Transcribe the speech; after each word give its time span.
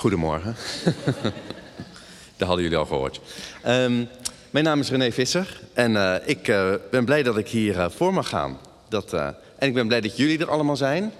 Goedemorgen. 0.00 0.56
dat 2.36 2.46
hadden 2.46 2.62
jullie 2.62 2.78
al 2.78 2.86
gehoord. 2.86 3.20
Ehm, 3.62 4.04
mijn 4.50 4.64
naam 4.64 4.80
is 4.80 4.90
René 4.90 5.12
Visser 5.12 5.60
en 5.72 5.92
uh, 5.92 6.14
ik 6.24 6.48
uh, 6.48 6.72
ben 6.90 7.04
blij 7.04 7.22
dat 7.22 7.36
ik 7.36 7.48
hier 7.48 7.76
uh, 7.76 7.86
voor 7.88 8.14
mag 8.14 8.28
gaan. 8.28 8.58
Dat, 8.88 9.12
en 9.12 9.36
ik 9.58 9.74
ben 9.74 9.86
blij 9.86 10.00
dat 10.00 10.16
jullie 10.16 10.38
er 10.38 10.50
allemaal 10.50 10.76
zijn. 10.76 11.12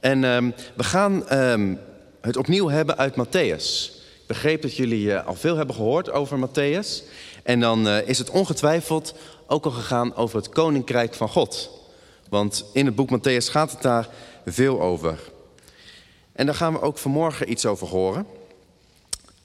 En 0.00 0.24
um, 0.24 0.54
we 0.74 0.84
gaan 0.84 1.38
um, 1.38 1.78
het 2.20 2.36
opnieuw 2.36 2.68
hebben 2.68 2.98
uit 2.98 3.14
Matthäus. 3.14 3.92
Ik 4.20 4.26
begreep 4.26 4.62
dat 4.62 4.76
jullie 4.76 5.16
al 5.16 5.34
veel 5.34 5.56
hebben 5.56 5.74
gehoord 5.74 6.10
over 6.10 6.48
Matthäus. 6.48 7.04
En 7.42 7.60
dan 7.60 7.88
is 7.88 8.18
het 8.18 8.30
ongetwijfeld 8.30 9.14
ook 9.46 9.64
al 9.64 9.70
gegaan 9.70 10.16
over 10.16 10.36
het 10.36 10.48
Koninkrijk 10.48 11.14
van 11.14 11.28
God. 11.28 11.70
Want 12.28 12.64
in 12.72 12.86
het 12.86 12.94
boek 12.94 13.18
Matthäus 13.18 13.50
gaat 13.50 13.70
het 13.70 13.82
daar 13.82 14.08
veel 14.44 14.80
over. 14.80 15.32
En 16.34 16.46
daar 16.46 16.54
gaan 16.54 16.72
we 16.72 16.80
ook 16.80 16.98
vanmorgen 16.98 17.50
iets 17.50 17.66
over 17.66 17.86
horen. 17.86 18.26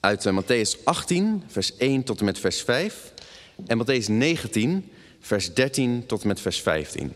Uit 0.00 0.24
uh, 0.24 0.40
Matthäus 0.40 0.84
18, 0.84 1.42
vers 1.46 1.76
1 1.76 2.02
tot 2.02 2.18
en 2.18 2.24
met 2.24 2.38
vers 2.38 2.62
5. 2.62 3.12
En 3.66 3.84
Matthäus 3.84 4.06
19, 4.06 4.92
vers 5.20 5.54
13 5.54 6.06
tot 6.06 6.22
en 6.22 6.28
met 6.28 6.40
vers 6.40 6.60
15. 6.60 7.12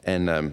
En 0.00 0.22
uh, 0.22 0.44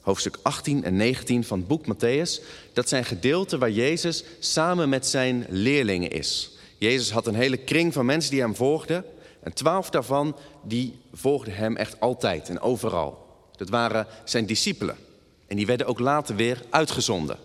hoofdstuk 0.00 0.38
18 0.42 0.84
en 0.84 0.96
19 0.96 1.44
van 1.44 1.58
het 1.58 1.68
boek 1.68 1.84
Matthäus, 1.94 2.44
dat 2.72 2.88
zijn 2.88 3.04
gedeelten 3.04 3.58
waar 3.58 3.70
Jezus 3.70 4.24
samen 4.38 4.88
met 4.88 5.06
zijn 5.06 5.46
leerlingen 5.48 6.10
is. 6.10 6.50
Jezus 6.78 7.10
had 7.10 7.26
een 7.26 7.34
hele 7.34 7.56
kring 7.56 7.92
van 7.92 8.06
mensen 8.06 8.30
die 8.30 8.40
hem 8.40 8.56
volgden. 8.56 9.04
En 9.42 9.52
twaalf 9.52 9.90
daarvan, 9.90 10.36
die 10.62 10.98
volgden 11.12 11.54
hem 11.54 11.76
echt 11.76 12.00
altijd 12.00 12.48
en 12.48 12.60
overal. 12.60 13.25
Dat 13.56 13.68
waren 13.68 14.06
zijn 14.24 14.46
discipelen. 14.46 14.96
En 15.46 15.56
die 15.56 15.66
werden 15.66 15.86
ook 15.86 15.98
later 15.98 16.36
weer 16.36 16.62
uitgezonden. 16.70 17.38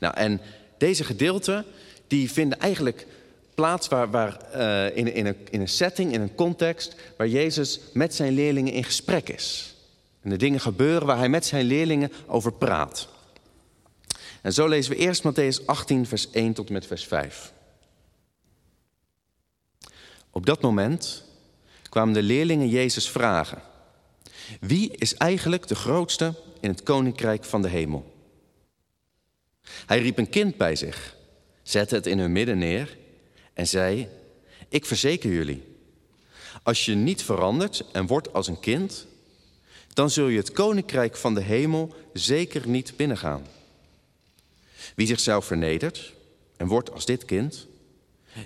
Nou, 0.00 0.14
en 0.14 0.40
deze 0.78 1.04
gedeelten, 1.04 1.64
die 2.06 2.30
vinden 2.30 2.58
eigenlijk 2.58 3.06
plaats 3.54 3.88
waar, 3.88 4.10
waar, 4.10 4.40
uh, 4.54 4.96
in, 4.96 5.14
in, 5.14 5.26
een, 5.26 5.36
in 5.50 5.60
een 5.60 5.68
setting, 5.68 6.12
in 6.12 6.20
een 6.20 6.34
context... 6.34 6.94
waar 7.16 7.28
Jezus 7.28 7.80
met 7.92 8.14
zijn 8.14 8.32
leerlingen 8.32 8.72
in 8.72 8.84
gesprek 8.84 9.28
is. 9.28 9.74
En 10.22 10.30
de 10.30 10.36
dingen 10.36 10.60
gebeuren 10.60 11.06
waar 11.06 11.18
hij 11.18 11.28
met 11.28 11.46
zijn 11.46 11.64
leerlingen 11.64 12.12
over 12.26 12.52
praat. 12.52 13.08
En 14.42 14.52
zo 14.52 14.68
lezen 14.68 14.92
we 14.92 14.98
eerst 14.98 15.22
Matthäus 15.22 15.64
18, 15.64 16.06
vers 16.06 16.30
1 16.30 16.52
tot 16.52 16.66
en 16.66 16.72
met 16.72 16.86
vers 16.86 17.04
5. 17.04 17.52
Op 20.30 20.46
dat 20.46 20.60
moment 20.60 21.24
kwamen 21.88 22.14
de 22.14 22.22
leerlingen 22.22 22.68
Jezus 22.68 23.10
vragen... 23.10 23.62
Wie 24.60 24.96
is 24.96 25.14
eigenlijk 25.14 25.66
de 25.66 25.74
grootste 25.74 26.34
in 26.60 26.68
het 26.68 26.82
koninkrijk 26.82 27.44
van 27.44 27.62
de 27.62 27.68
hemel? 27.68 28.12
Hij 29.86 30.00
riep 30.00 30.18
een 30.18 30.30
kind 30.30 30.56
bij 30.56 30.76
zich, 30.76 31.16
zette 31.62 31.94
het 31.94 32.06
in 32.06 32.18
hun 32.18 32.32
midden 32.32 32.58
neer 32.58 32.96
en 33.52 33.66
zei: 33.66 34.08
Ik 34.68 34.86
verzeker 34.86 35.30
jullie, 35.30 35.62
als 36.62 36.84
je 36.84 36.94
niet 36.94 37.22
verandert 37.22 37.84
en 37.92 38.06
wordt 38.06 38.32
als 38.32 38.46
een 38.46 38.60
kind, 38.60 39.06
dan 39.92 40.10
zul 40.10 40.28
je 40.28 40.38
het 40.38 40.52
koninkrijk 40.52 41.16
van 41.16 41.34
de 41.34 41.40
hemel 41.40 41.94
zeker 42.12 42.68
niet 42.68 42.96
binnengaan. 42.96 43.46
Wie 44.94 45.06
zichzelf 45.06 45.44
vernedert 45.44 46.12
en 46.56 46.66
wordt 46.66 46.92
als 46.92 47.04
dit 47.04 47.24
kind, 47.24 47.66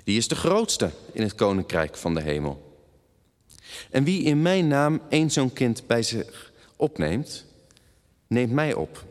die 0.05 0.17
is 0.17 0.29
de 0.29 0.37
grootste 0.37 0.91
in 1.13 1.23
het 1.23 1.35
koninkrijk 1.35 1.97
van 1.97 2.15
de 2.15 2.23
hemel. 2.23 2.68
En 3.91 4.05
wie 4.05 4.23
in 4.23 4.43
mijn 4.43 4.69
naam 4.69 5.01
één 5.09 5.31
zo'n 5.31 5.53
kind 5.53 5.87
bij 5.87 6.03
zich 6.03 6.53
opneemt, 6.77 7.45
neemt 8.27 8.53
mij 8.53 8.75
op. 8.75 9.05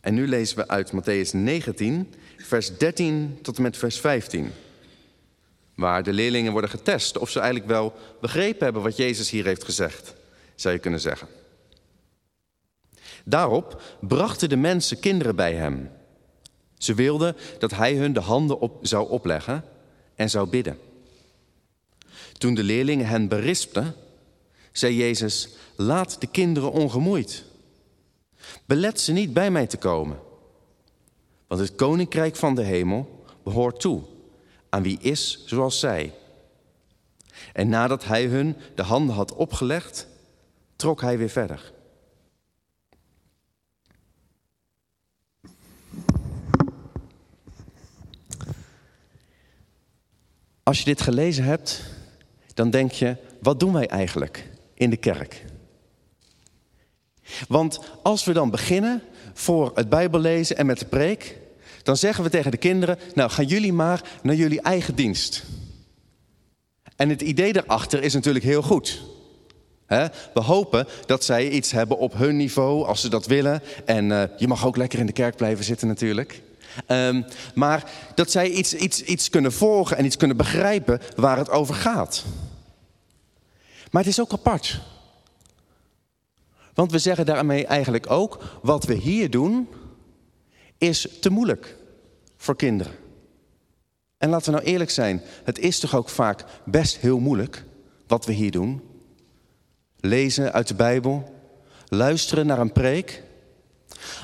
En 0.00 0.14
nu 0.14 0.28
lezen 0.28 0.56
we 0.56 0.68
uit 0.68 0.92
Matthäus 0.92 1.30
19, 1.32 2.14
vers 2.36 2.78
13 2.78 3.38
tot 3.42 3.56
en 3.56 3.62
met 3.62 3.76
vers 3.76 4.00
15. 4.00 4.52
Waar 5.74 6.02
de 6.02 6.12
leerlingen 6.12 6.52
worden 6.52 6.70
getest 6.70 7.18
of 7.18 7.30
ze 7.30 7.38
eigenlijk 7.38 7.70
wel 7.70 7.94
begrepen 8.20 8.64
hebben 8.64 8.82
wat 8.82 8.96
Jezus 8.96 9.30
hier 9.30 9.44
heeft 9.44 9.64
gezegd, 9.64 10.14
zou 10.54 10.74
je 10.74 10.80
kunnen 10.80 11.00
zeggen. 11.00 11.28
Daarop 13.24 13.82
brachten 14.00 14.48
de 14.48 14.56
mensen 14.56 15.00
kinderen 15.00 15.36
bij 15.36 15.54
hem. 15.54 15.90
Ze 16.78 16.94
wilden 16.94 17.36
dat 17.58 17.70
hij 17.70 17.94
hun 17.94 18.12
de 18.12 18.20
handen 18.20 18.60
op 18.60 18.78
zou 18.86 19.10
opleggen 19.10 19.64
en 20.14 20.30
zou 20.30 20.48
bidden. 20.48 20.78
Toen 22.38 22.54
de 22.54 22.62
leerlingen 22.62 23.06
hen 23.06 23.28
berispten, 23.28 23.94
zei 24.72 24.96
Jezus: 24.96 25.48
Laat 25.76 26.20
de 26.20 26.26
kinderen 26.26 26.72
ongemoeid. 26.72 27.44
Belet 28.64 29.00
ze 29.00 29.12
niet 29.12 29.32
bij 29.32 29.50
mij 29.50 29.66
te 29.66 29.76
komen. 29.76 30.18
Want 31.46 31.60
het 31.60 31.74
koninkrijk 31.74 32.36
van 32.36 32.54
de 32.54 32.62
hemel 32.62 33.24
behoort 33.42 33.80
toe 33.80 34.02
aan 34.68 34.82
wie 34.82 34.98
is 35.00 35.42
zoals 35.46 35.80
zij. 35.80 36.14
En 37.52 37.68
nadat 37.68 38.04
hij 38.04 38.24
hun 38.24 38.56
de 38.74 38.82
handen 38.82 39.14
had 39.14 39.34
opgelegd, 39.34 40.06
trok 40.76 41.00
hij 41.00 41.18
weer 41.18 41.28
verder. 41.28 41.72
Als 50.62 50.78
je 50.78 50.84
dit 50.84 51.00
gelezen 51.00 51.44
hebt, 51.44 51.82
dan 52.56 52.70
denk 52.70 52.92
je, 52.92 53.16
wat 53.42 53.60
doen 53.60 53.72
wij 53.72 53.86
eigenlijk 53.86 54.48
in 54.74 54.90
de 54.90 54.96
kerk? 54.96 55.44
Want 57.48 57.80
als 58.02 58.24
we 58.24 58.32
dan 58.32 58.50
beginnen 58.50 59.02
voor 59.34 59.72
het 59.74 59.88
Bijbellezen 59.88 60.56
en 60.56 60.66
met 60.66 60.78
de 60.78 60.84
preek, 60.84 61.38
dan 61.82 61.96
zeggen 61.96 62.24
we 62.24 62.30
tegen 62.30 62.50
de 62.50 62.56
kinderen, 62.56 62.98
nou 63.14 63.30
gaan 63.30 63.44
jullie 63.44 63.72
maar 63.72 64.02
naar 64.22 64.34
jullie 64.34 64.60
eigen 64.60 64.94
dienst. 64.94 65.44
En 66.96 67.08
het 67.08 67.22
idee 67.22 67.52
daarachter 67.52 68.02
is 68.02 68.14
natuurlijk 68.14 68.44
heel 68.44 68.62
goed. 68.62 69.02
We 70.34 70.40
hopen 70.40 70.86
dat 71.06 71.24
zij 71.24 71.48
iets 71.48 71.70
hebben 71.70 71.98
op 71.98 72.12
hun 72.12 72.36
niveau 72.36 72.86
als 72.86 73.00
ze 73.00 73.08
dat 73.08 73.26
willen. 73.26 73.62
En 73.84 74.10
uh, 74.10 74.22
je 74.36 74.48
mag 74.48 74.66
ook 74.66 74.76
lekker 74.76 74.98
in 74.98 75.06
de 75.06 75.12
kerk 75.12 75.36
blijven 75.36 75.64
zitten 75.64 75.88
natuurlijk. 75.88 76.42
Um, 76.88 77.24
maar 77.54 77.90
dat 78.14 78.30
zij 78.30 78.48
iets, 78.48 78.74
iets, 78.74 79.02
iets 79.02 79.30
kunnen 79.30 79.52
volgen 79.52 79.96
en 79.96 80.04
iets 80.04 80.16
kunnen 80.16 80.36
begrijpen 80.36 81.00
waar 81.16 81.36
het 81.36 81.50
over 81.50 81.74
gaat. 81.74 82.24
Maar 83.90 84.02
het 84.02 84.10
is 84.10 84.20
ook 84.20 84.32
apart. 84.32 84.80
Want 86.74 86.90
we 86.90 86.98
zeggen 86.98 87.26
daarmee 87.26 87.66
eigenlijk 87.66 88.10
ook, 88.10 88.58
wat 88.62 88.84
we 88.84 88.94
hier 88.94 89.30
doen, 89.30 89.68
is 90.78 91.08
te 91.20 91.30
moeilijk 91.30 91.76
voor 92.36 92.56
kinderen. 92.56 92.92
En 94.18 94.28
laten 94.28 94.52
we 94.52 94.58
nou 94.58 94.72
eerlijk 94.72 94.90
zijn, 94.90 95.22
het 95.44 95.58
is 95.58 95.78
toch 95.78 95.94
ook 95.94 96.08
vaak 96.08 96.44
best 96.64 96.96
heel 96.96 97.18
moeilijk 97.18 97.64
wat 98.06 98.26
we 98.26 98.32
hier 98.32 98.50
doen. 98.50 98.82
Lezen 100.00 100.52
uit 100.52 100.68
de 100.68 100.74
Bijbel, 100.74 101.34
luisteren 101.88 102.46
naar 102.46 102.58
een 102.58 102.72
preek. 102.72 103.22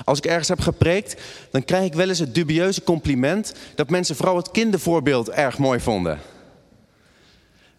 Als 0.03 0.17
ik 0.17 0.25
ergens 0.25 0.47
heb 0.47 0.59
gepreekt, 0.59 1.21
dan 1.51 1.63
krijg 1.63 1.85
ik 1.85 1.93
wel 1.93 2.09
eens 2.09 2.19
het 2.19 2.35
dubieuze 2.35 2.83
compliment 2.83 3.53
dat 3.75 3.89
mensen 3.89 4.15
vooral 4.15 4.35
het 4.35 4.51
kindervoorbeeld 4.51 5.29
erg 5.29 5.57
mooi 5.57 5.79
vonden. 5.79 6.19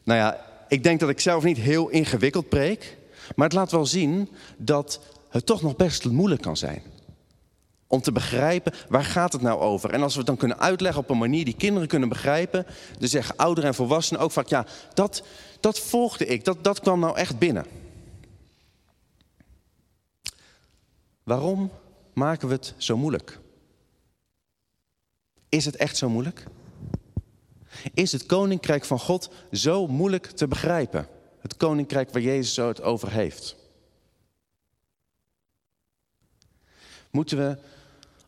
Nou 0.04 0.18
ja, 0.18 0.43
ik 0.68 0.82
denk 0.82 1.00
dat 1.00 1.08
ik 1.08 1.20
zelf 1.20 1.44
niet 1.44 1.56
heel 1.56 1.88
ingewikkeld 1.88 2.48
preek, 2.48 2.96
maar 3.36 3.46
het 3.46 3.56
laat 3.56 3.70
wel 3.70 3.86
zien 3.86 4.28
dat 4.56 5.00
het 5.28 5.46
toch 5.46 5.62
nog 5.62 5.76
best 5.76 6.04
moeilijk 6.04 6.42
kan 6.42 6.56
zijn. 6.56 6.82
Om 7.86 8.00
te 8.00 8.12
begrijpen, 8.12 8.72
waar 8.88 9.04
gaat 9.04 9.32
het 9.32 9.42
nou 9.42 9.60
over? 9.60 9.90
En 9.90 10.02
als 10.02 10.12
we 10.12 10.18
het 10.18 10.26
dan 10.26 10.36
kunnen 10.36 10.58
uitleggen 10.58 11.02
op 11.02 11.10
een 11.10 11.18
manier 11.18 11.44
die 11.44 11.56
kinderen 11.56 11.88
kunnen 11.88 12.08
begrijpen, 12.08 12.66
dan 12.98 13.08
zeggen 13.08 13.36
ouderen 13.36 13.70
en 13.70 13.76
volwassenen 13.76 14.22
ook 14.22 14.32
vaak, 14.32 14.46
ja, 14.46 14.66
dat, 14.94 15.22
dat 15.60 15.78
volgde 15.78 16.26
ik, 16.26 16.44
dat, 16.44 16.64
dat 16.64 16.80
kwam 16.80 17.00
nou 17.00 17.16
echt 17.16 17.38
binnen. 17.38 17.66
Waarom 21.22 21.70
maken 22.12 22.48
we 22.48 22.54
het 22.54 22.74
zo 22.76 22.96
moeilijk? 22.96 23.38
Is 25.48 25.64
het 25.64 25.76
echt 25.76 25.96
zo 25.96 26.08
moeilijk? 26.08 26.46
Is 27.94 28.12
het 28.12 28.26
koninkrijk 28.26 28.84
van 28.84 28.98
God 28.98 29.30
zo 29.52 29.86
moeilijk 29.86 30.26
te 30.26 30.48
begrijpen? 30.48 31.08
Het 31.40 31.56
koninkrijk 31.56 32.12
waar 32.12 32.22
Jezus 32.22 32.54
zo 32.54 32.68
het 32.68 32.82
over 32.82 33.12
heeft. 33.12 33.56
Moeten 37.10 37.38
we 37.38 37.56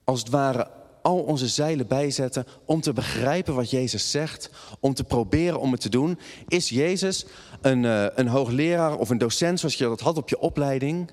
als 0.04 0.20
het 0.20 0.28
ware 0.28 0.70
al 1.02 1.18
onze 1.18 1.48
zeilen 1.48 1.86
bijzetten 1.86 2.46
om 2.64 2.80
te 2.80 2.92
begrijpen 2.92 3.54
wat 3.54 3.70
Jezus 3.70 4.10
zegt, 4.10 4.50
om 4.80 4.94
te 4.94 5.04
proberen 5.04 5.60
om 5.60 5.72
het 5.72 5.80
te 5.80 5.88
doen? 5.88 6.18
Is 6.48 6.68
Jezus 6.68 7.26
een, 7.60 7.82
uh, 7.82 8.06
een 8.14 8.28
hoogleraar 8.28 8.96
of 8.96 9.10
een 9.10 9.18
docent 9.18 9.60
zoals 9.60 9.74
je 9.74 9.84
dat 9.84 10.00
had 10.00 10.16
op 10.16 10.28
je 10.28 10.38
opleiding? 10.38 11.10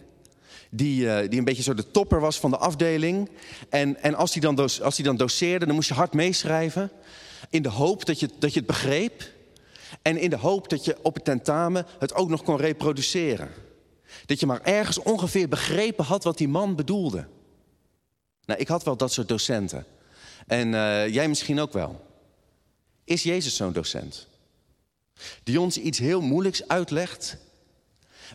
Die, 0.69 1.06
uh, 1.06 1.30
die 1.30 1.39
een 1.39 1.46
beetje 1.46 1.63
zo 1.63 1.74
de 1.74 1.92
topper 1.92 2.19
was 2.19 2.39
van 2.39 2.50
de 2.50 2.57
afdeling. 2.57 3.30
En, 3.69 4.04
en 4.04 4.16
als 4.16 4.34
hij 4.34 4.42
dan, 4.42 4.60
als 4.60 4.96
hij 4.96 5.06
dan 5.06 5.18
doseerde, 5.18 5.66
dan 5.66 5.75
moest 5.75 5.88
je 5.88 5.94
hard 5.94 6.13
meeschrijven. 6.13 6.92
In 7.50 7.62
de 7.62 7.69
hoop 7.69 8.06
dat 8.06 8.19
je, 8.19 8.30
dat 8.40 8.54
je 8.54 8.60
het 8.60 8.68
begreep. 8.68 9.31
En 10.01 10.18
in 10.18 10.30
de 10.30 10.38
hoop 10.38 10.69
dat 10.69 10.86
je 10.86 10.98
op 11.01 11.16
het 11.16 11.24
tentamen 11.24 11.86
het 12.00 12.13
ook 12.13 12.30
nog 12.30 12.44
kon 12.44 12.57
reproduceren. 12.57 13.50
Dat 14.25 14.40
je 14.40 14.45
maar 14.45 14.62
ergens 14.62 15.00
ongeveer 15.00 15.50
begrepen 15.50 16.06
had 16.06 16.24
wat 16.24 16.38
die 16.38 16.48
man 16.48 16.75
bedoelde. 16.75 17.28
Nou, 18.45 18.60
ik 18.60 18.68
had 18.68 18.84
wel 18.84 18.95
dat 18.95 19.12
soort 19.12 19.28
docenten. 19.28 19.86
En 20.48 20.74
eh, 20.74 21.13
jij 21.13 21.28
misschien 21.28 21.60
ook 21.60 21.74
wel. 21.74 22.06
Is 23.04 23.24
Jezus 23.24 23.56
zo'n 23.56 23.74
docent? 23.74 24.28
Die 25.44 25.60
ons 25.60 25.78
iets 25.78 26.00
heel 26.00 26.22
moeilijks 26.22 26.68
uitlegt. 26.68 27.38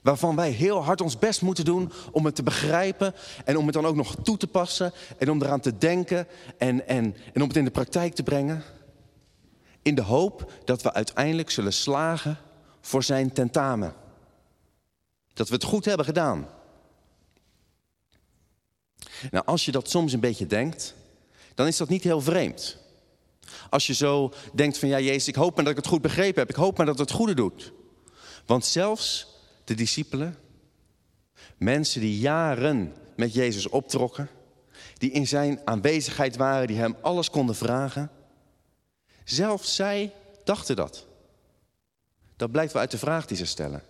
Waarvan 0.03 0.37
wij 0.37 0.51
heel 0.51 0.85
hard 0.85 1.01
ons 1.01 1.19
best 1.19 1.43
moeten 1.43 1.65
doen 1.65 1.93
om 2.13 2.25
het 2.25 2.35
te 2.35 2.43
begrijpen. 2.43 3.15
En 3.45 3.57
om 3.57 3.65
het 3.65 3.75
dan 3.75 3.87
ook 3.87 3.97
nog 3.97 4.15
toe 4.23 4.37
te 4.37 4.47
passen. 4.47 4.93
En 5.19 5.31
om 5.31 5.43
eraan 5.43 5.61
te 5.61 5.79
denken. 5.79 6.27
En, 6.59 6.89
en, 6.89 7.17
en 7.33 7.43
om 7.43 7.49
het 7.49 7.57
in 7.57 7.65
de 7.65 7.71
praktijk 7.71 8.15
te 8.15 8.23
brengen. 8.23 8.65
In 9.89 9.95
de 9.95 10.03
hoop 10.03 10.53
dat 10.65 10.83
we 10.83 10.93
uiteindelijk 10.93 11.51
zullen 11.51 11.73
slagen 11.73 12.39
voor 12.81 13.03
zijn 13.03 13.33
tentamen. 13.33 13.95
Dat 15.33 15.49
we 15.49 15.55
het 15.55 15.65
goed 15.65 15.85
hebben 15.85 16.07
gedaan. 16.07 16.49
Nou, 19.31 19.47
als 19.47 19.65
je 19.65 19.73
dat 19.73 19.91
soms 19.91 20.13
een 20.13 20.21
beetje 20.21 20.47
denkt, 20.47 20.95
dan 21.55 21.67
is 21.67 21.77
dat 21.77 21.89
niet 21.89 22.03
heel 22.03 22.21
vreemd. 22.21 22.77
Als 23.71 23.87
je 23.87 23.95
zo 23.95 24.33
denkt 24.53 24.79
van 24.79 24.89
ja, 24.89 25.01
Jezus, 25.01 25.29
ik 25.29 25.35
hoop 25.35 25.55
maar 25.55 25.65
dat 25.65 25.73
ik 25.73 25.79
het 25.79 25.93
goed 25.93 26.03
begrepen 26.03 26.41
heb. 26.41 26.51
Ik 26.51 26.57
hoop 26.57 26.77
maar 26.77 26.87
dat 26.87 26.99
het 26.99 27.11
goede 27.11 27.35
doet. 27.35 27.73
Want 28.47 28.65
zelfs 28.65 29.27
de 29.65 29.75
discipelen, 29.75 30.37
mensen 31.57 32.01
die 32.01 32.19
jaren 32.19 32.95
met 33.17 33.35
Jezus 33.35 33.69
optrokken, 33.69 34.29
die 34.99 35.11
in 35.11 35.27
zijn 35.27 35.61
aanwezigheid 35.65 36.37
waren, 36.37 36.67
die 36.67 36.77
hem 36.77 36.97
alles 37.01 37.31
konden 37.31 37.55
vragen, 37.55 38.11
zelfs 39.31 39.75
zij 39.75 40.13
dachten 40.45 40.77
dat. 40.77 41.07
Dat 42.37 42.51
blijkt 42.51 42.73
wel 42.73 42.83
uit 42.83 42.91
de 42.91 42.99
vraag 42.99 43.27
die 43.27 43.37
ze 43.37 43.47
stellen. 43.47 43.83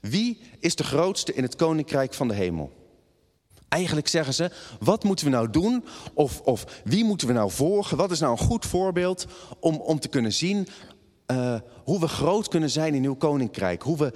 Wie 0.00 0.40
is 0.58 0.76
de 0.76 0.84
grootste 0.84 1.34
in 1.34 1.42
het 1.42 1.56
koninkrijk 1.56 2.14
van 2.14 2.28
de 2.28 2.34
hemel? 2.34 2.72
Eigenlijk 3.68 4.08
zeggen 4.08 4.34
ze, 4.34 4.50
wat 4.80 5.04
moeten 5.04 5.24
we 5.24 5.30
nou 5.30 5.50
doen? 5.50 5.84
Of, 6.14 6.40
of 6.40 6.80
wie 6.84 7.04
moeten 7.04 7.26
we 7.26 7.32
nou 7.32 7.50
volgen? 7.50 7.96
Wat 7.96 8.10
is 8.10 8.20
nou 8.20 8.32
een 8.32 8.46
goed 8.46 8.66
voorbeeld 8.66 9.26
om, 9.58 9.76
om 9.76 10.00
te 10.00 10.08
kunnen 10.08 10.32
zien 10.32 10.68
uh, 11.26 11.60
hoe 11.84 12.00
we 12.00 12.08
groot 12.08 12.48
kunnen 12.48 12.70
zijn 12.70 12.94
in 12.94 13.04
uw 13.04 13.14
koninkrijk? 13.14 13.82
Hoe 13.82 13.96
we, 13.96 14.12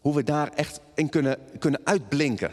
hoe 0.00 0.14
we 0.14 0.22
daar 0.22 0.48
echt 0.48 0.80
in 0.94 1.08
kunnen, 1.08 1.38
kunnen 1.58 1.80
uitblinken? 1.84 2.52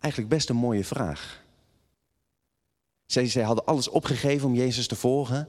Eigenlijk 0.00 0.32
best 0.32 0.48
een 0.48 0.56
mooie 0.56 0.84
vraag. 0.84 1.42
Zij, 3.10 3.42
hadden 3.42 3.64
alles 3.64 3.88
opgegeven 3.88 4.48
om 4.48 4.54
Jezus 4.54 4.86
te 4.86 4.96
volgen. 4.96 5.48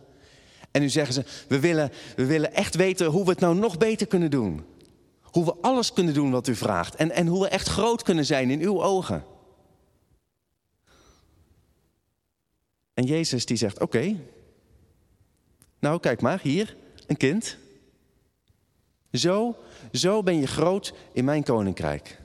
En 0.72 0.82
nu 0.82 0.90
zeggen 0.90 1.14
ze, 1.14 1.24
we 1.48 1.60
willen, 1.60 1.92
we 2.16 2.26
willen 2.26 2.54
echt 2.54 2.76
weten 2.76 3.08
hoe 3.08 3.24
we 3.24 3.30
het 3.30 3.40
nou 3.40 3.56
nog 3.56 3.78
beter 3.78 4.08
kunnen 4.08 4.32
doen. 4.32 4.66
Hoe 5.22 5.46
we 5.46 5.56
alles 5.62 5.94
kunnen 5.94 6.14
doen 6.14 6.32
wat 6.32 6.48
u 6.48 6.56
vraagt. 6.56 6.96
En, 6.96 7.12
en 7.12 7.28
hoe 7.28 7.42
we 7.42 7.48
echt 7.48 7.68
groot 7.68 8.04
kunnen 8.04 8.26
zijn 8.26 8.50
in 8.50 8.62
uw 8.62 8.84
ogen. 8.84 9.26
En 12.94 13.06
Jezus 13.06 13.46
die 13.46 13.58
zegt, 13.58 13.80
oké. 13.80 14.16
nou 15.80 16.00
kijk 16.00 16.22
maar, 16.22 16.40
hier, 16.42 16.78
een 17.08 17.18
kind. 17.18 17.58
Zo, 19.12 19.56
zo 19.92 20.24
ben 20.24 20.40
je 20.40 20.48
groot 20.48 20.94
in 21.14 21.26
mijn 21.26 21.44
koninkrijk. 21.44 22.22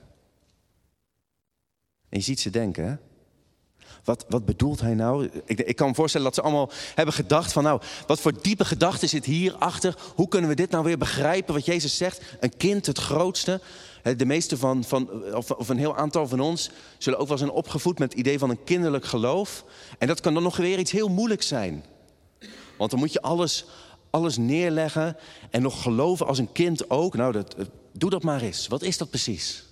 En 2.09 2.19
je 2.19 2.25
ziet 2.25 2.41
ze 2.41 2.51
denken? 2.51 3.01
Wat, 4.07 4.25
wat 4.29 4.45
bedoelt 4.45 4.81
hij 4.81 4.95
nou? 4.95 5.29
Ik, 5.45 5.61
ik, 5.61 5.77
kan 5.77 5.89
me 5.89 5.95
voorstellen 5.95 6.27
dat 6.27 6.35
ze 6.35 6.43
allemaal 6.43 6.71
hebben 6.95 7.15
gedacht 7.15 7.53
van 7.53 7.63
nou, 7.63 7.81
wat 8.07 8.21
voor 8.21 8.43
diepe 8.43 8.65
gedachte 8.65 9.07
zit 9.07 9.25
hierachter? 9.25 9.97
Hoe 10.15 10.29
kunnen 10.29 10.51
we 10.51 10.57
dit 10.57 10.71
nou 10.71 10.85
weer 10.85 10.99
begrijpen 10.99 11.55
wat 11.55 11.65
Jezus 11.65 11.97
zegt? 11.97 12.23
Een 12.41 12.57
kind, 12.57 12.87
het 12.87 12.99
grootste. 12.99 13.61
De 14.17 14.25
meeste 14.25 14.57
van, 14.57 14.85
van 14.85 15.35
of, 15.35 15.51
of 15.51 15.69
een 15.69 15.79
heel 15.79 15.97
aantal 15.97 16.29
van 16.29 16.41
ons 16.41 16.71
zullen 16.99 17.19
ook 17.19 17.29
wel 17.29 17.39
zijn 17.39 17.51
opgevoed 17.51 17.99
met 17.99 18.11
het 18.11 18.19
idee 18.19 18.39
van 18.39 18.51
een 18.51 18.65
kinderlijk 18.65 19.05
geloof. 19.05 19.65
En 19.99 20.07
dat 20.07 20.21
kan 20.21 20.35
dan 20.35 20.43
nog 20.43 20.57
weer 20.57 20.79
iets 20.79 20.93
heel 20.93 21.09
moeilijks 21.09 21.49
zijn. 21.49 21.85
Want 22.79 22.91
dan 22.91 23.01
moet 23.01 23.13
je 23.13 23.23
alles, 23.23 23.65
alles 24.11 24.37
neerleggen 24.37 25.17
en 25.51 25.63
nog 25.63 25.83
geloven 25.83 26.27
als 26.27 26.39
een 26.39 26.53
kind 26.53 26.91
ook. 26.91 27.15
Nou, 27.15 27.33
dat, 27.33 27.57
doe 27.93 28.11
dat 28.11 28.23
maar 28.23 28.41
eens. 28.41 28.67
Wat 28.67 28.83
is 28.83 28.99
dat 28.99 29.11
precies? 29.11 29.65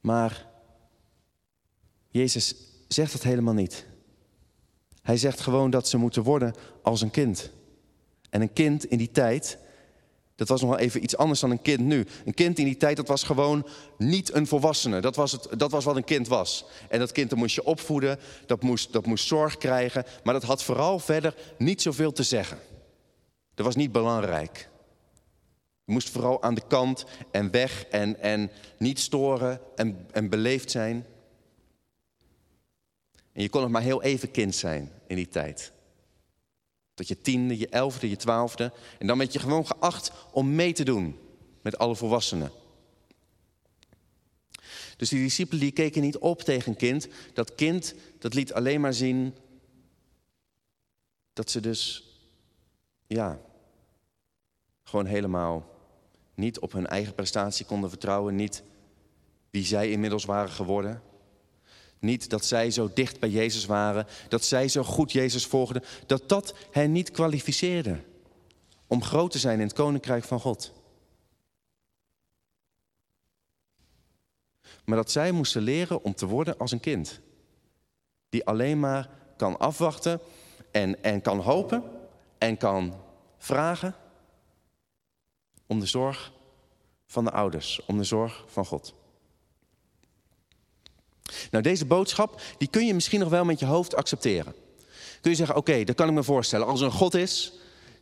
Maar 0.00 0.54
Jezus 2.16 2.54
zegt 2.88 3.12
dat 3.12 3.22
helemaal 3.22 3.54
niet. 3.54 3.86
Hij 5.02 5.16
zegt 5.16 5.40
gewoon 5.40 5.70
dat 5.70 5.88
ze 5.88 5.96
moeten 5.96 6.22
worden 6.22 6.54
als 6.82 7.00
een 7.00 7.10
kind. 7.10 7.50
En 8.30 8.40
een 8.40 8.52
kind 8.52 8.84
in 8.84 8.98
die 8.98 9.10
tijd, 9.10 9.58
dat 10.34 10.48
was 10.48 10.60
nog 10.60 10.70
wel 10.70 10.78
even 10.78 11.02
iets 11.02 11.16
anders 11.16 11.40
dan 11.40 11.50
een 11.50 11.62
kind 11.62 11.80
nu. 11.80 12.06
Een 12.24 12.34
kind 12.34 12.58
in 12.58 12.64
die 12.64 12.76
tijd, 12.76 12.96
dat 12.96 13.08
was 13.08 13.22
gewoon 13.22 13.66
niet 13.98 14.34
een 14.34 14.46
volwassene. 14.46 15.00
Dat 15.00 15.16
was, 15.16 15.32
het, 15.32 15.48
dat 15.56 15.70
was 15.70 15.84
wat 15.84 15.96
een 15.96 16.04
kind 16.04 16.28
was. 16.28 16.64
En 16.88 16.98
dat 16.98 17.12
kind 17.12 17.34
moest 17.34 17.54
je 17.54 17.64
opvoeden, 17.64 18.18
dat 18.46 18.62
moest, 18.62 18.92
dat 18.92 19.06
moest 19.06 19.26
zorg 19.26 19.56
krijgen. 19.56 20.04
Maar 20.24 20.34
dat 20.34 20.42
had 20.42 20.62
vooral 20.62 20.98
verder 20.98 21.34
niet 21.58 21.82
zoveel 21.82 22.12
te 22.12 22.22
zeggen. 22.22 22.58
Dat 23.54 23.66
was 23.66 23.76
niet 23.76 23.92
belangrijk. 23.92 24.68
Je 25.84 25.92
moest 25.92 26.10
vooral 26.10 26.42
aan 26.42 26.54
de 26.54 26.66
kant 26.68 27.04
en 27.30 27.50
weg 27.50 27.86
en, 27.90 28.20
en 28.20 28.50
niet 28.78 29.00
storen 29.00 29.60
en, 29.74 30.06
en 30.12 30.28
beleefd 30.28 30.70
zijn. 30.70 31.06
En 33.36 33.42
je 33.42 33.48
kon 33.48 33.60
nog 33.60 33.70
maar 33.70 33.82
heel 33.82 34.02
even 34.02 34.30
kind 34.30 34.54
zijn 34.54 34.92
in 35.06 35.16
die 35.16 35.28
tijd. 35.28 35.72
Tot 36.94 37.08
je 37.08 37.20
tiende, 37.20 37.58
je 37.58 37.68
elfde, 37.68 38.08
je 38.08 38.16
twaalfde. 38.16 38.72
En 38.98 39.06
dan 39.06 39.18
werd 39.18 39.32
je 39.32 39.38
gewoon 39.38 39.66
geacht 39.66 40.12
om 40.32 40.54
mee 40.54 40.72
te 40.72 40.84
doen 40.84 41.18
met 41.62 41.78
alle 41.78 41.96
volwassenen. 41.96 42.50
Dus 44.96 45.08
die 45.08 45.22
discipelen 45.22 45.60
die 45.60 45.72
keken 45.72 46.02
niet 46.02 46.18
op 46.18 46.42
tegen 46.42 46.70
een 46.70 46.78
kind. 46.78 47.08
Dat 47.32 47.54
kind 47.54 47.94
dat 48.18 48.34
liet 48.34 48.52
alleen 48.52 48.80
maar 48.80 48.94
zien 48.94 49.34
dat 51.32 51.50
ze 51.50 51.60
dus, 51.60 52.04
ja, 53.06 53.40
gewoon 54.82 55.06
helemaal 55.06 55.68
niet 56.34 56.58
op 56.58 56.72
hun 56.72 56.86
eigen 56.86 57.14
prestatie 57.14 57.66
konden 57.66 57.90
vertrouwen. 57.90 58.34
Niet 58.34 58.62
wie 59.50 59.64
zij 59.64 59.90
inmiddels 59.90 60.24
waren 60.24 60.50
geworden. 60.50 61.02
Niet 61.98 62.30
dat 62.30 62.44
zij 62.44 62.70
zo 62.70 62.90
dicht 62.94 63.20
bij 63.20 63.28
Jezus 63.28 63.64
waren, 63.64 64.06
dat 64.28 64.44
zij 64.44 64.68
zo 64.68 64.82
goed 64.82 65.12
Jezus 65.12 65.46
volgden, 65.46 65.82
dat 66.06 66.28
dat 66.28 66.54
hen 66.70 66.92
niet 66.92 67.10
kwalificeerde 67.10 68.00
om 68.86 69.02
groot 69.02 69.30
te 69.30 69.38
zijn 69.38 69.60
in 69.60 69.66
het 69.66 69.76
koninkrijk 69.76 70.24
van 70.24 70.40
God. 70.40 70.72
Maar 74.84 74.96
dat 74.96 75.10
zij 75.10 75.32
moesten 75.32 75.62
leren 75.62 76.04
om 76.04 76.14
te 76.14 76.26
worden 76.26 76.58
als 76.58 76.72
een 76.72 76.80
kind. 76.80 77.20
Die 78.28 78.44
alleen 78.44 78.80
maar 78.80 79.10
kan 79.36 79.58
afwachten 79.58 80.20
en, 80.70 81.02
en 81.02 81.20
kan 81.20 81.38
hopen 81.38 81.82
en 82.38 82.56
kan 82.56 82.94
vragen 83.38 83.94
om 85.66 85.80
de 85.80 85.86
zorg 85.86 86.32
van 87.06 87.24
de 87.24 87.30
ouders, 87.30 87.84
om 87.86 87.96
de 87.96 88.04
zorg 88.04 88.44
van 88.46 88.66
God. 88.66 88.94
Nou, 91.50 91.62
deze 91.62 91.84
boodschap, 91.84 92.40
die 92.58 92.68
kun 92.68 92.86
je 92.86 92.94
misschien 92.94 93.20
nog 93.20 93.28
wel 93.28 93.44
met 93.44 93.58
je 93.58 93.66
hoofd 93.66 93.96
accepteren. 93.96 94.54
Kun 95.20 95.30
je 95.30 95.36
zeggen, 95.36 95.56
oké, 95.56 95.84
dat 95.84 95.96
kan 95.96 96.08
ik 96.08 96.14
me 96.14 96.22
voorstellen. 96.22 96.66
Als 96.66 96.80
er 96.80 96.86
een 96.86 96.92
God 96.92 97.14
is 97.14 97.52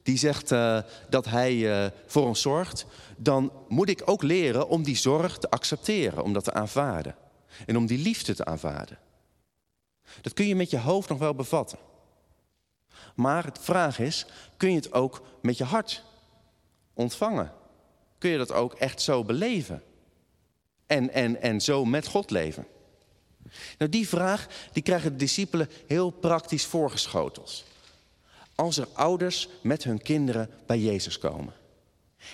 die 0.04 0.18
zegt 0.18 0.50
uh, 0.50 0.78
dat 1.08 1.24
hij 1.24 1.54
uh, 1.54 1.86
voor 2.06 2.26
ons 2.26 2.40
zorgt, 2.40 2.86
dan 3.16 3.52
moet 3.68 3.88
ik 3.88 4.02
ook 4.04 4.22
leren 4.22 4.68
om 4.68 4.82
die 4.82 4.96
zorg 4.96 5.38
te 5.38 5.50
accepteren, 5.50 6.24
om 6.24 6.32
dat 6.32 6.44
te 6.44 6.52
aanvaarden. 6.52 7.16
En 7.66 7.76
om 7.76 7.86
die 7.86 7.98
liefde 7.98 8.34
te 8.34 8.44
aanvaarden. 8.44 8.98
Dat 10.20 10.32
kun 10.32 10.46
je 10.46 10.56
met 10.56 10.70
je 10.70 10.78
hoofd 10.78 11.08
nog 11.08 11.18
wel 11.18 11.34
bevatten. 11.34 11.78
Maar 13.14 13.52
de 13.52 13.60
vraag 13.60 13.98
is, 13.98 14.26
kun 14.56 14.70
je 14.70 14.76
het 14.76 14.92
ook 14.92 15.22
met 15.42 15.58
je 15.58 15.64
hart 15.64 16.02
ontvangen? 16.94 17.52
Kun 18.18 18.30
je 18.30 18.38
dat 18.38 18.52
ook 18.52 18.74
echt 18.74 19.02
zo 19.02 19.24
beleven? 19.24 19.82
En, 20.86 21.10
en, 21.10 21.42
en 21.42 21.60
zo 21.60 21.84
met 21.84 22.06
God 22.06 22.30
leven? 22.30 22.66
Nou, 23.78 23.90
die 23.90 24.08
vraag 24.08 24.46
die 24.72 24.82
krijgen 24.82 25.10
de 25.10 25.16
discipelen 25.16 25.70
heel 25.86 26.10
praktisch 26.10 26.64
voorgeschoteld. 26.64 27.64
Als 28.54 28.76
er 28.76 28.88
ouders 28.92 29.48
met 29.60 29.84
hun 29.84 30.02
kinderen 30.02 30.50
bij 30.66 30.78
Jezus 30.78 31.18
komen. 31.18 31.52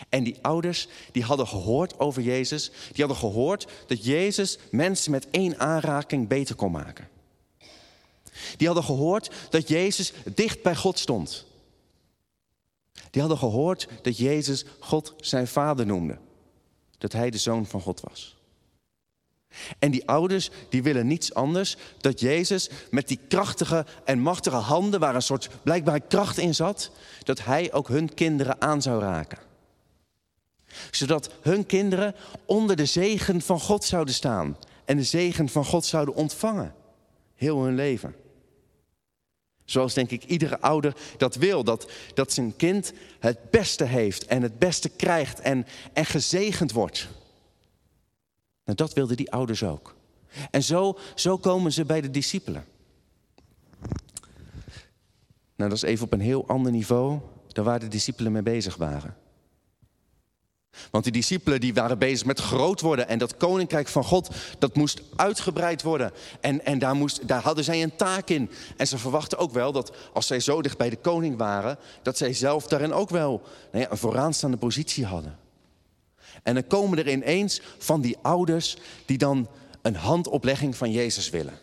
En 0.09 0.25
die 0.25 0.39
ouders 0.41 0.89
die 1.13 1.23
hadden 1.23 1.47
gehoord 1.47 1.99
over 1.99 2.23
Jezus. 2.23 2.71
Die 2.93 3.05
hadden 3.05 3.17
gehoord 3.17 3.67
dat 3.87 4.05
Jezus 4.05 4.59
mensen 4.71 5.11
met 5.11 5.31
één 5.31 5.59
aanraking 5.59 6.29
beter 6.29 6.55
kon 6.55 6.71
maken. 6.71 7.09
Die 8.57 8.67
hadden 8.67 8.85
gehoord 8.85 9.31
dat 9.51 9.69
Jezus 9.69 10.13
dicht 10.35 10.63
bij 10.63 10.77
God 10.77 10.99
stond. 10.99 11.47
Die 13.11 13.21
hadden 13.21 13.39
gehoord 13.39 13.89
dat 14.03 14.17
Jezus 14.17 14.65
God 14.79 15.15
zijn 15.21 15.47
vader 15.47 15.87
noemde. 15.87 16.19
Dat 16.99 17.13
hij 17.13 17.31
de 17.31 17.39
zoon 17.39 17.67
van 17.67 17.81
God 17.81 18.01
was. 18.01 18.37
En 19.79 19.91
die 19.91 20.09
ouders 20.09 20.51
die 20.69 20.83
willen 20.83 21.07
niets 21.07 21.35
anders 21.35 21.77
dat 22.01 22.21
Jezus 22.21 22.71
met 22.91 23.09
die 23.09 23.19
krachtige 23.29 23.87
en 24.05 24.19
machtige 24.19 24.57
handen, 24.57 25.01
waar 25.01 25.15
een 25.15 25.23
soort 25.23 25.49
blijkbare 25.63 26.03
kracht 26.09 26.39
in 26.39 26.55
zat, 26.55 26.91
dat 27.23 27.45
hij 27.45 27.73
ook 27.73 27.89
hun 27.89 28.15
kinderen 28.15 28.61
aan 28.61 28.83
zou 28.83 29.01
raken. 29.01 29.39
Zodat 30.91 31.31
hun 31.41 31.67
kinderen 31.67 32.15
onder 32.45 32.77
de 32.77 32.85
zegen 32.85 33.41
van 33.41 33.61
God 33.61 33.85
zouden 33.85 34.15
staan. 34.15 34.57
En 34.85 34.97
de 34.97 35.03
zegen 35.03 35.49
van 35.49 35.65
God 35.65 35.85
zouden 35.85 36.15
ontvangen. 36.15 36.75
Heel 37.35 37.63
hun 37.63 37.75
leven. 37.75 38.15
Zoals 39.65 39.95
denk 39.95 40.11
ik 40.11 40.25
iedere 40.25 40.61
ouder 40.61 40.95
dat 41.17 41.35
wil. 41.35 41.65
Dat, 41.65 41.91
dat 42.15 42.33
zijn 42.33 42.57
kind 42.57 42.93
het 43.19 43.51
beste 43.51 43.85
heeft 43.85 44.27
en 44.27 44.43
het 44.43 44.59
beste 44.59 44.89
krijgt 44.89 45.41
en, 45.41 45.67
en 45.93 46.05
gezegend 46.05 46.73
wordt. 46.73 47.09
Nou, 48.71 48.83
dat 48.83 48.93
wilden 48.93 49.17
die 49.17 49.33
ouders 49.33 49.63
ook. 49.63 49.95
En 50.51 50.63
zo, 50.63 50.99
zo 51.15 51.37
komen 51.37 51.73
ze 51.73 51.85
bij 51.85 52.01
de 52.01 52.11
discipelen. 52.11 52.65
Nou, 55.57 55.71
dat 55.71 55.73
is 55.73 55.83
even 55.83 56.05
op 56.05 56.13
een 56.13 56.21
heel 56.21 56.47
ander 56.47 56.73
niveau 56.73 57.21
dan 57.49 57.65
waar 57.65 57.81
de 57.81 57.89
discipelen 57.89 58.33
mee 58.33 58.43
bezig 58.43 58.77
waren. 58.77 59.17
Want 60.91 61.05
die 61.05 61.13
discipelen 61.13 61.61
die 61.61 61.75
waren 61.75 61.99
bezig 61.99 62.27
met 62.27 62.41
groot 62.41 62.81
worden. 62.81 63.09
En 63.09 63.19
dat 63.19 63.37
koninkrijk 63.37 63.89
van 63.89 64.05
God, 64.05 64.31
dat 64.59 64.75
moest 64.75 65.03
uitgebreid 65.17 65.83
worden. 65.83 66.13
En, 66.41 66.65
en 66.65 66.79
daar, 66.79 66.95
moest, 66.95 67.29
daar 67.29 67.43
hadden 67.43 67.65
zij 67.65 67.83
een 67.83 67.97
taak 67.97 68.29
in. 68.29 68.51
En 68.77 68.87
ze 68.87 68.99
verwachten 68.99 69.39
ook 69.39 69.53
wel 69.53 69.73
dat 69.73 69.97
als 70.13 70.27
zij 70.27 70.41
zo 70.41 70.63
dicht 70.63 70.79
bij 70.79 70.91
de 70.91 70.97
koning 70.97 71.37
waren... 71.37 71.79
dat 72.03 72.17
zij 72.17 72.33
zelf 72.33 72.67
daarin 72.67 72.93
ook 72.93 73.11
wel 73.11 73.43
nou 73.73 73.85
ja, 73.85 73.91
een 73.91 73.97
vooraanstaande 73.97 74.57
positie 74.57 75.07
hadden. 75.07 75.39
En 76.43 76.55
dan 76.55 76.67
komen 76.67 76.99
er 76.99 77.09
ineens 77.09 77.61
van 77.79 78.01
die 78.01 78.17
ouders 78.23 78.77
die 79.07 79.19
dan 79.19 79.49
een 79.83 79.97
handoplegging 79.97 80.77
van 80.77 80.93
Jezus 80.93 81.31
willen. 81.31 81.59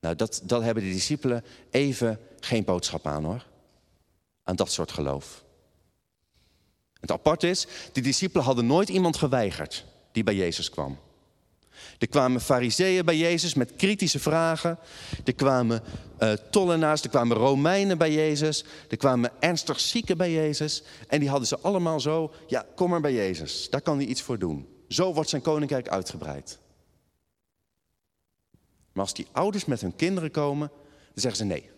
Nou, 0.00 0.14
dat, 0.14 0.40
dat 0.44 0.62
hebben 0.62 0.82
de 0.82 0.90
discipelen 0.90 1.44
even 1.70 2.20
geen 2.40 2.64
boodschap 2.64 3.06
aan 3.06 3.24
hoor. 3.24 3.46
Aan 4.42 4.56
dat 4.56 4.72
soort 4.72 4.92
geloof. 4.92 5.44
Het 7.00 7.10
apart 7.10 7.42
is, 7.42 7.66
de 7.92 8.00
discipelen 8.00 8.44
hadden 8.44 8.66
nooit 8.66 8.88
iemand 8.88 9.16
geweigerd 9.16 9.84
die 10.12 10.22
bij 10.22 10.34
Jezus 10.34 10.70
kwam. 10.70 10.98
Er 11.98 12.08
kwamen 12.08 12.40
fariseeën 12.40 13.04
bij 13.04 13.16
Jezus 13.16 13.54
met 13.54 13.76
kritische 13.76 14.18
vragen. 14.18 14.78
Er 15.24 15.34
kwamen 15.34 15.82
uh, 16.20 16.32
tollenaars, 16.32 17.02
er 17.02 17.10
kwamen 17.10 17.36
Romeinen 17.36 17.98
bij 17.98 18.12
Jezus. 18.12 18.64
Er 18.88 18.96
kwamen 18.96 19.30
ernstig 19.40 19.80
zieken 19.80 20.16
bij 20.16 20.32
Jezus. 20.32 20.82
En 21.08 21.20
die 21.20 21.28
hadden 21.28 21.48
ze 21.48 21.58
allemaal 21.58 22.00
zo, 22.00 22.32
ja, 22.46 22.66
kom 22.74 22.90
maar 22.90 23.00
bij 23.00 23.14
Jezus. 23.14 23.70
Daar 23.70 23.82
kan 23.82 23.96
hij 23.96 24.06
iets 24.06 24.22
voor 24.22 24.38
doen. 24.38 24.68
Zo 24.88 25.14
wordt 25.14 25.30
zijn 25.30 25.42
koninkrijk 25.42 25.88
uitgebreid. 25.88 26.58
Maar 28.92 29.04
als 29.04 29.14
die 29.14 29.26
ouders 29.32 29.64
met 29.64 29.80
hun 29.80 29.96
kinderen 29.96 30.30
komen, 30.30 30.70
dan 30.88 31.22
zeggen 31.22 31.36
ze 31.36 31.44
nee. 31.44 31.70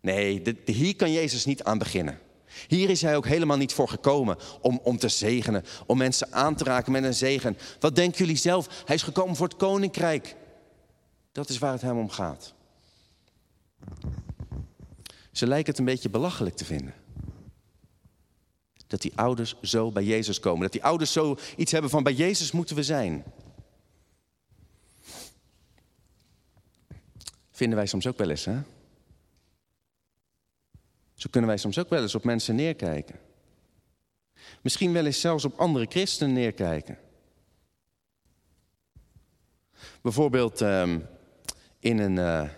Nee, 0.00 0.42
hier 0.64 0.96
kan 0.96 1.12
Jezus 1.12 1.44
niet 1.44 1.64
aan 1.64 1.78
beginnen. 1.78 2.20
Hier 2.66 2.90
is 2.90 3.02
hij 3.02 3.16
ook 3.16 3.26
helemaal 3.26 3.56
niet 3.56 3.72
voor 3.72 3.88
gekomen 3.88 4.36
om, 4.60 4.80
om 4.82 4.98
te 4.98 5.08
zegenen, 5.08 5.64
om 5.86 5.98
mensen 5.98 6.32
aan 6.32 6.54
te 6.54 6.64
raken 6.64 6.92
met 6.92 7.04
een 7.04 7.14
zegen. 7.14 7.56
Wat 7.80 7.96
denken 7.96 8.18
jullie 8.18 8.36
zelf? 8.36 8.82
Hij 8.84 8.94
is 8.94 9.02
gekomen 9.02 9.36
voor 9.36 9.48
het 9.48 9.56
koninkrijk. 9.56 10.36
Dat 11.32 11.48
is 11.48 11.58
waar 11.58 11.72
het 11.72 11.82
hem 11.82 11.98
om 11.98 12.10
gaat. 12.10 12.54
Ze 15.32 15.46
lijken 15.46 15.70
het 15.70 15.78
een 15.78 15.84
beetje 15.84 16.10
belachelijk 16.10 16.56
te 16.56 16.64
vinden. 16.64 16.94
Dat 18.86 19.02
die 19.02 19.12
ouders 19.14 19.54
zo 19.62 19.90
bij 19.90 20.04
Jezus 20.04 20.40
komen. 20.40 20.62
Dat 20.62 20.72
die 20.72 20.84
ouders 20.84 21.12
zo 21.12 21.36
iets 21.56 21.72
hebben 21.72 21.90
van 21.90 22.02
bij 22.02 22.12
Jezus 22.12 22.52
moeten 22.52 22.76
we 22.76 22.82
zijn. 22.82 23.24
Vinden 27.50 27.78
wij 27.78 27.86
soms 27.86 28.06
ook 28.06 28.18
wel 28.18 28.30
eens, 28.30 28.44
hè? 28.44 28.58
Zo 31.14 31.28
kunnen 31.30 31.50
wij 31.50 31.58
soms 31.58 31.78
ook 31.78 31.88
wel 31.88 32.02
eens 32.02 32.14
op 32.14 32.24
mensen 32.24 32.54
neerkijken. 32.54 33.18
Misschien 34.60 34.92
wel 34.92 35.06
eens 35.06 35.20
zelfs 35.20 35.44
op 35.44 35.58
andere 35.58 35.86
christenen 35.88 36.34
neerkijken. 36.34 36.98
Bijvoorbeeld 40.02 40.60
um, 40.60 41.06
in, 41.78 41.98
een, 41.98 42.16
uh, 42.16 42.48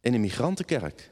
in 0.00 0.14
een 0.14 0.20
migrantenkerk. 0.20 1.10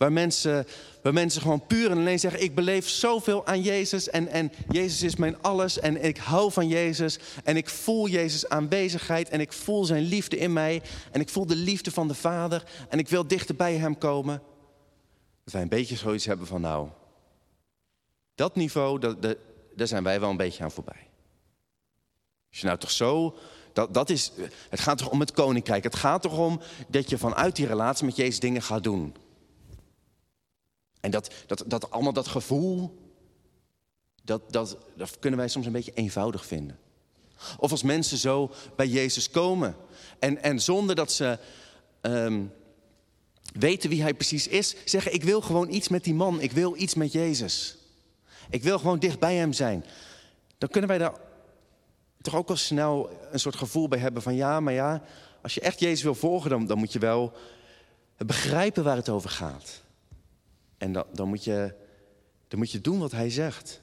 Waar 0.00 0.12
mensen, 0.12 0.66
waar 1.02 1.12
mensen 1.12 1.42
gewoon 1.42 1.66
puur 1.66 1.90
en 1.90 1.98
alleen 1.98 2.18
zeggen: 2.18 2.42
Ik 2.42 2.54
beleef 2.54 2.88
zoveel 2.88 3.46
aan 3.46 3.62
Jezus. 3.62 4.10
En, 4.10 4.28
en 4.28 4.52
Jezus 4.68 5.02
is 5.02 5.16
mijn 5.16 5.42
alles. 5.42 5.80
En 5.80 6.04
ik 6.04 6.16
hou 6.16 6.52
van 6.52 6.68
Jezus. 6.68 7.18
En 7.44 7.56
ik 7.56 7.68
voel 7.68 8.08
Jezus' 8.08 8.48
aanwezigheid. 8.48 9.28
En 9.28 9.40
ik 9.40 9.52
voel 9.52 9.84
zijn 9.84 10.02
liefde 10.02 10.36
in 10.36 10.52
mij. 10.52 10.82
En 11.10 11.20
ik 11.20 11.28
voel 11.28 11.46
de 11.46 11.56
liefde 11.56 11.90
van 11.90 12.08
de 12.08 12.14
Vader. 12.14 12.64
En 12.88 12.98
ik 12.98 13.08
wil 13.08 13.26
dichter 13.26 13.54
bij 13.54 13.74
hem 13.74 13.98
komen. 13.98 14.42
Dat 15.44 15.52
wij 15.52 15.62
een 15.62 15.68
beetje 15.68 15.96
zoiets 15.96 16.24
hebben 16.24 16.46
van: 16.46 16.60
Nou, 16.60 16.88
dat 18.34 18.56
niveau, 18.56 18.98
dat, 18.98 19.22
daar 19.74 19.86
zijn 19.86 20.02
wij 20.02 20.20
wel 20.20 20.30
een 20.30 20.36
beetje 20.36 20.62
aan 20.62 20.70
voorbij. 20.70 21.08
Als 22.50 22.60
je 22.60 22.66
nou 22.66 22.78
toch 22.78 22.90
zo 22.90 23.36
dat, 23.72 23.94
dat 23.94 24.10
is, 24.10 24.32
het 24.68 24.80
gaat 24.80 24.98
toch 24.98 25.10
om 25.10 25.20
het 25.20 25.32
koninkrijk. 25.32 25.84
Het 25.84 25.96
gaat 25.96 26.22
toch 26.22 26.38
om 26.38 26.60
dat 26.88 27.10
je 27.10 27.18
vanuit 27.18 27.56
die 27.56 27.66
relatie 27.66 28.04
met 28.04 28.16
Jezus 28.16 28.40
dingen 28.40 28.62
gaat 28.62 28.84
doen. 28.84 29.14
En 31.00 31.10
dat, 31.10 31.30
dat, 31.46 31.64
dat 31.66 31.90
allemaal 31.90 32.12
dat 32.12 32.28
gevoel, 32.28 32.98
dat, 34.22 34.52
dat, 34.52 34.76
dat 34.96 35.18
kunnen 35.18 35.38
wij 35.38 35.48
soms 35.48 35.66
een 35.66 35.72
beetje 35.72 35.94
eenvoudig 35.94 36.46
vinden. 36.46 36.78
Of 37.58 37.70
als 37.70 37.82
mensen 37.82 38.18
zo 38.18 38.50
bij 38.76 38.86
Jezus 38.86 39.30
komen 39.30 39.76
en, 40.18 40.42
en 40.42 40.60
zonder 40.60 40.94
dat 40.94 41.12
ze 41.12 41.38
um, 42.02 42.52
weten 43.52 43.90
wie 43.90 44.02
hij 44.02 44.14
precies 44.14 44.46
is, 44.46 44.76
zeggen: 44.84 45.14
Ik 45.14 45.24
wil 45.24 45.40
gewoon 45.40 45.70
iets 45.70 45.88
met 45.88 46.04
die 46.04 46.14
man, 46.14 46.40
ik 46.40 46.52
wil 46.52 46.76
iets 46.76 46.94
met 46.94 47.12
Jezus. 47.12 47.76
Ik 48.50 48.62
wil 48.62 48.78
gewoon 48.78 48.98
dicht 48.98 49.18
bij 49.18 49.34
hem 49.34 49.52
zijn. 49.52 49.84
Dan 50.58 50.68
kunnen 50.68 50.90
wij 50.90 50.98
daar 50.98 51.14
toch 52.20 52.34
ook 52.36 52.48
al 52.48 52.56
snel 52.56 53.10
een 53.30 53.40
soort 53.40 53.56
gevoel 53.56 53.88
bij 53.88 53.98
hebben 53.98 54.22
van 54.22 54.34
ja, 54.34 54.60
maar 54.60 54.72
ja, 54.72 55.02
als 55.42 55.54
je 55.54 55.60
echt 55.60 55.80
Jezus 55.80 56.02
wil 56.02 56.14
volgen, 56.14 56.50
dan, 56.50 56.66
dan 56.66 56.78
moet 56.78 56.92
je 56.92 56.98
wel 56.98 57.32
begrijpen 58.16 58.84
waar 58.84 58.96
het 58.96 59.08
over 59.08 59.30
gaat. 59.30 59.82
En 60.80 60.92
dan, 60.92 61.04
dan, 61.12 61.28
moet 61.28 61.44
je, 61.44 61.74
dan 62.48 62.58
moet 62.58 62.70
je 62.70 62.80
doen 62.80 62.98
wat 62.98 63.12
hij 63.12 63.30
zegt. 63.30 63.82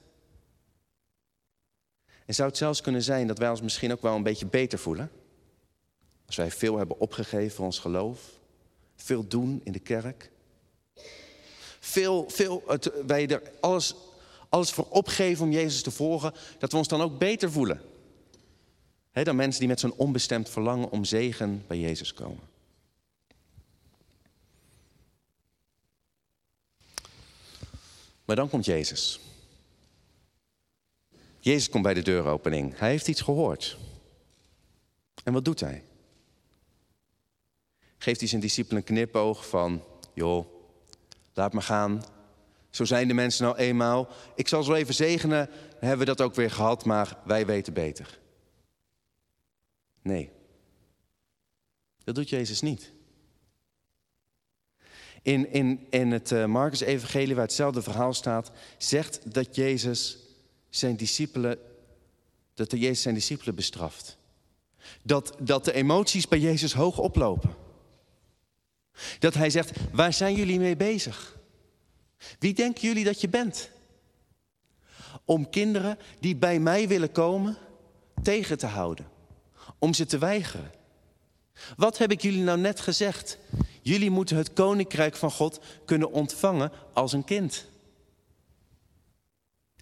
En 2.26 2.34
zou 2.34 2.50
het 2.50 2.58
zelfs 2.58 2.82
kunnen 2.82 3.04
zijn 3.04 3.28
dat 3.28 3.38
wij 3.38 3.50
ons 3.50 3.62
misschien 3.62 3.92
ook 3.92 4.02
wel 4.02 4.16
een 4.16 4.24
beetje 4.24 4.46
beter 4.46 4.80
voelen? 4.80 5.12
Als 6.26 6.36
wij 6.36 6.52
veel 6.52 6.78
hebben 6.78 7.00
opgegeven 7.00 7.56
voor 7.56 7.66
ons 7.66 7.80
geloof, 7.80 8.40
veel 8.96 9.28
doen 9.28 9.62
in 9.64 9.72
de 9.72 9.80
kerk. 9.80 10.32
Veel, 11.80 12.30
veel, 12.30 12.64
het, 12.68 12.92
wij 13.06 13.28
er 13.28 13.42
alles, 13.60 13.96
alles 14.50 14.72
voor 14.72 14.88
opgeven 14.90 15.46
om 15.46 15.52
Jezus 15.52 15.82
te 15.82 15.92
volgen, 15.92 16.34
dat 16.58 16.72
we 16.72 16.78
ons 16.78 16.88
dan 16.88 17.02
ook 17.02 17.18
beter 17.18 17.52
voelen. 17.52 17.82
dan 19.12 19.36
mensen 19.36 19.60
die 19.60 19.70
met 19.70 19.80
zo'n 19.80 19.98
onbestemd 19.98 20.50
verlangen 20.50 20.92
om 20.92 21.06
zegen 21.06 21.64
bij 21.68 21.80
Jezus 21.80 22.14
komen. 22.14 22.47
Maar 28.28 28.36
dan 28.36 28.50
komt 28.50 28.66
Jezus. 28.66 29.20
Jezus 31.40 31.70
komt 31.70 31.84
bij 31.84 31.94
de 31.94 32.02
deuropening. 32.02 32.78
Hij 32.78 32.90
heeft 32.90 33.08
iets 33.08 33.22
gehoord. 33.22 33.78
En 35.24 35.34
wat 35.34 35.46
doet 35.46 35.60
hij? 35.60 35.84
Geeft 37.98 38.20
hij 38.20 38.30
zijn 38.30 38.42
discipelen 38.42 38.78
een 38.78 38.88
knipoog 38.88 39.48
van, 39.48 39.84
joh, 40.14 40.46
laat 41.34 41.54
me 41.54 41.62
gaan. 41.62 42.04
Zo 42.70 42.86
zijn 42.86 43.08
de 43.08 43.14
mensen 43.14 43.44
nou 43.44 43.58
eenmaal. 43.58 44.08
Ik 44.36 44.48
zal 44.48 44.64
zo 44.64 44.74
even 44.74 44.94
zegenen, 44.94 45.50
hebben 45.80 46.00
we 46.00 46.06
dat 46.06 46.22
ook 46.22 46.36
weer 46.36 46.52
gehad, 46.52 46.86
maar 46.86 47.18
wij 47.26 47.46
weten 47.46 47.74
beter. 47.74 48.20
Nee, 50.02 50.30
dat 52.04 52.16
doet 52.16 52.30
Jezus 52.30 52.62
niet. 52.62 52.92
In, 55.28 55.52
in, 55.52 55.88
in 55.90 56.12
het 56.12 56.32
uh, 56.32 56.46
Marcus-evangelie, 56.46 57.36
waar 57.36 57.44
hetzelfde 57.44 57.82
verhaal 57.82 58.14
staat, 58.14 58.52
zegt 58.78 59.34
dat 59.34 59.56
Jezus 59.56 60.18
zijn 60.70 60.96
discipelen, 60.96 61.60
dat 62.54 62.70
de 62.70 62.80
Jezus 62.80 63.02
zijn 63.02 63.14
discipelen 63.14 63.56
bestraft. 63.56 64.18
Dat, 65.02 65.36
dat 65.40 65.66
de 65.66 65.74
emoties 65.74 66.28
bij 66.28 66.40
Jezus 66.40 66.74
hoog 66.74 66.98
oplopen. 66.98 67.56
Dat 69.20 69.34
hij 69.34 69.50
zegt, 69.50 69.72
waar 69.92 70.14
zijn 70.14 70.36
jullie 70.36 70.60
mee 70.60 70.76
bezig? 70.76 71.38
Wie 72.40 72.54
denken 72.54 72.88
jullie 72.88 73.04
dat 73.04 73.22
je 73.22 73.30
bent? 73.30 73.70
Om 75.26 75.50
kinderen 75.50 75.98
die 76.20 76.36
bij 76.36 76.60
mij 76.60 76.88
willen 76.88 77.12
komen 77.12 77.58
tegen 78.24 78.58
te 78.58 78.68
houden. 78.68 79.08
Om 79.80 79.94
ze 79.94 80.06
te 80.06 80.18
weigeren. 80.18 80.72
Wat 81.76 81.98
heb 81.98 82.12
ik 82.12 82.22
jullie 82.22 82.44
nou 82.44 82.60
net 82.60 82.80
gezegd? 82.80 83.38
Jullie 83.88 84.10
moeten 84.10 84.38
het 84.38 84.54
koninkrijk 84.54 85.16
van 85.16 85.32
God 85.32 85.60
kunnen 85.86 86.12
ontvangen 86.12 86.72
als 86.94 87.14
een 87.14 87.24
kind. 87.24 87.66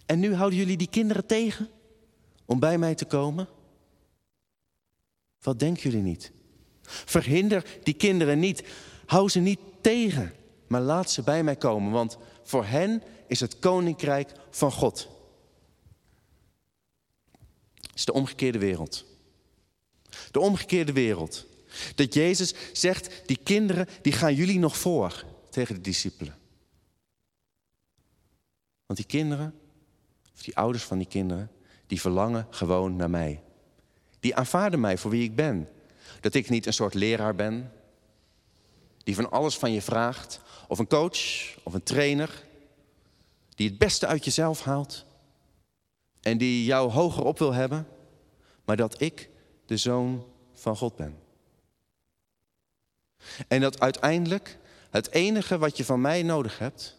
En 0.06 0.18
nu 0.18 0.34
houden 0.34 0.58
jullie 0.58 0.76
die 0.76 0.88
kinderen 0.88 1.26
tegen 1.26 1.68
om 2.44 2.58
bij 2.58 2.78
mij 2.78 2.94
te 2.94 3.04
komen? 3.04 3.48
Wat 5.42 5.58
denken 5.58 5.82
jullie 5.82 6.02
niet? 6.02 6.32
Verhinder 6.82 7.78
die 7.82 7.94
kinderen 7.94 8.38
niet. 8.38 8.64
Hou 9.06 9.28
ze 9.28 9.40
niet 9.40 9.60
tegen, 9.80 10.34
maar 10.66 10.80
laat 10.80 11.10
ze 11.10 11.22
bij 11.22 11.42
mij 11.42 11.56
komen. 11.56 11.92
Want 11.92 12.18
voor 12.42 12.64
hen 12.64 13.02
is 13.26 13.40
het 13.40 13.58
koninkrijk 13.58 14.32
van 14.50 14.72
God. 14.72 15.08
Het 17.80 17.94
is 17.94 18.04
de 18.04 18.12
omgekeerde 18.12 18.58
wereld. 18.58 19.04
De 20.30 20.40
omgekeerde 20.40 20.92
wereld. 20.92 21.46
Dat 21.94 22.14
Jezus 22.14 22.54
zegt, 22.72 23.22
die 23.26 23.38
kinderen 23.42 23.88
die 24.02 24.12
gaan 24.12 24.34
jullie 24.34 24.58
nog 24.58 24.76
voor 24.76 25.24
tegen 25.50 25.74
de 25.74 25.80
discipelen. 25.80 26.36
Want 28.86 28.98
die 28.98 29.08
kinderen, 29.08 29.54
of 30.34 30.42
die 30.42 30.56
ouders 30.56 30.84
van 30.84 30.98
die 30.98 31.06
kinderen, 31.06 31.50
die 31.86 32.00
verlangen 32.00 32.46
gewoon 32.50 32.96
naar 32.96 33.10
mij. 33.10 33.42
Die 34.20 34.34
aanvaarden 34.34 34.80
mij 34.80 34.98
voor 34.98 35.10
wie 35.10 35.22
ik 35.22 35.36
ben. 35.36 35.68
Dat 36.20 36.34
ik 36.34 36.48
niet 36.48 36.66
een 36.66 36.72
soort 36.72 36.94
leraar 36.94 37.34
ben, 37.34 37.72
die 39.04 39.14
van 39.14 39.30
alles 39.30 39.56
van 39.56 39.72
je 39.72 39.82
vraagt, 39.82 40.40
of 40.68 40.78
een 40.78 40.88
coach, 40.88 41.54
of 41.62 41.74
een 41.74 41.82
trainer, 41.82 42.44
die 43.54 43.68
het 43.68 43.78
beste 43.78 44.06
uit 44.06 44.24
jezelf 44.24 44.62
haalt 44.62 45.04
en 46.20 46.38
die 46.38 46.64
jou 46.64 46.90
hoger 46.90 47.24
op 47.24 47.38
wil 47.38 47.52
hebben, 47.52 47.86
maar 48.64 48.76
dat 48.76 49.00
ik 49.00 49.30
de 49.66 49.76
zoon 49.76 50.26
van 50.54 50.76
God 50.76 50.96
ben. 50.96 51.25
En 53.48 53.60
dat 53.60 53.80
uiteindelijk 53.80 54.58
het 54.90 55.10
enige 55.10 55.58
wat 55.58 55.76
je 55.76 55.84
van 55.84 56.00
mij 56.00 56.22
nodig 56.22 56.58
hebt, 56.58 56.96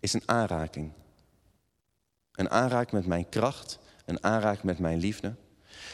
is 0.00 0.12
een 0.12 0.22
aanraking. 0.28 0.92
Een 2.32 2.50
aanraking 2.50 2.92
met 2.92 3.06
mijn 3.06 3.28
kracht, 3.28 3.78
een 4.04 4.22
aanraking 4.22 4.64
met 4.64 4.78
mijn 4.78 4.98
liefde. 4.98 5.34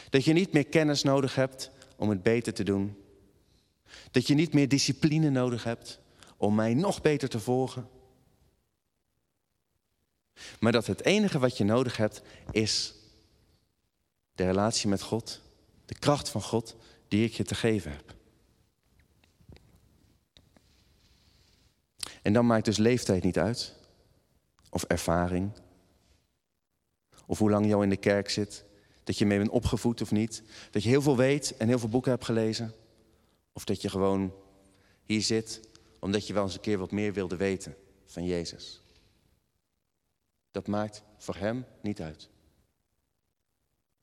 Dat 0.09 0.25
je 0.25 0.33
niet 0.33 0.53
meer 0.53 0.65
kennis 0.65 1.03
nodig 1.03 1.35
hebt 1.35 1.71
om 1.95 2.09
het 2.09 2.23
beter 2.23 2.53
te 2.53 2.63
doen. 2.63 2.97
Dat 4.11 4.27
je 4.27 4.33
niet 4.33 4.53
meer 4.53 4.67
discipline 4.67 5.29
nodig 5.29 5.63
hebt 5.63 5.99
om 6.37 6.55
mij 6.55 6.73
nog 6.73 7.01
beter 7.01 7.29
te 7.29 7.39
volgen. 7.39 7.89
Maar 10.59 10.71
dat 10.71 10.87
het 10.87 11.05
enige 11.05 11.39
wat 11.39 11.57
je 11.57 11.63
nodig 11.63 11.97
hebt 11.97 12.21
is 12.51 12.95
de 14.35 14.45
relatie 14.45 14.89
met 14.89 15.01
God, 15.01 15.41
de 15.85 15.99
kracht 15.99 16.29
van 16.29 16.41
God 16.41 16.75
die 17.07 17.25
ik 17.25 17.33
je 17.33 17.43
te 17.43 17.55
geven 17.55 17.91
heb. 17.91 18.15
En 22.23 22.33
dan 22.33 22.45
maakt 22.45 22.65
dus 22.65 22.77
leeftijd 22.77 23.23
niet 23.23 23.37
uit, 23.37 23.73
of 24.69 24.83
ervaring, 24.83 25.51
of 27.25 27.39
hoe 27.39 27.49
lang 27.49 27.73
al 27.73 27.83
in 27.83 27.89
de 27.89 27.97
kerk 27.97 28.29
zit, 28.29 28.65
dat 29.03 29.17
je 29.17 29.25
mee 29.25 29.37
bent 29.37 29.49
opgevoed 29.49 30.01
of 30.01 30.11
niet, 30.11 30.43
dat 30.71 30.83
je 30.83 30.89
heel 30.89 31.01
veel 31.01 31.17
weet 31.17 31.57
en 31.57 31.67
heel 31.67 31.79
veel 31.79 31.89
boeken 31.89 32.11
hebt 32.11 32.25
gelezen, 32.25 32.73
of 33.53 33.63
dat 33.63 33.81
je 33.81 33.89
gewoon 33.89 34.33
hier 35.03 35.21
zit 35.21 35.61
omdat 35.99 36.27
je 36.27 36.33
wel 36.33 36.43
eens 36.43 36.53
een 36.53 36.59
keer 36.59 36.77
wat 36.77 36.91
meer 36.91 37.13
wilde 37.13 37.35
weten 37.35 37.75
van 38.05 38.25
Jezus. 38.25 38.81
Dat 40.51 40.67
maakt 40.67 41.03
voor 41.17 41.35
Hem 41.35 41.65
niet 41.81 42.01
uit. 42.01 42.29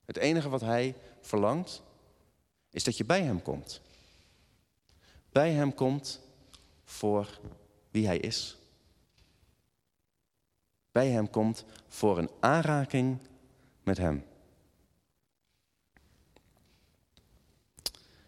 Het 0.04 0.16
enige 0.16 0.48
wat 0.48 0.60
Hij 0.60 0.94
verlangt, 1.20 1.82
is 2.70 2.84
dat 2.84 2.96
je 2.96 3.04
bij 3.04 3.22
Hem 3.22 3.42
komt. 3.42 3.80
Bij 5.32 5.52
Hem 5.52 5.74
komt 5.74 6.20
voor 6.84 7.40
wie 7.90 8.06
Hij 8.06 8.18
is. 8.18 8.58
Bij 10.92 11.08
Hem 11.08 11.30
komt 11.30 11.64
voor 11.88 12.18
een 12.18 12.30
aanraking 12.40 13.18
met 13.82 13.98
Hem. 13.98 14.24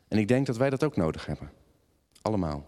En 0.09 0.19
ik 0.19 0.29
denk 0.29 0.47
dat 0.47 0.57
wij 0.57 0.71
dat 0.71 0.85
ook 0.85 0.97
nodig 0.97 1.27
hebben. 1.27 1.53
Allemaal. 2.23 2.67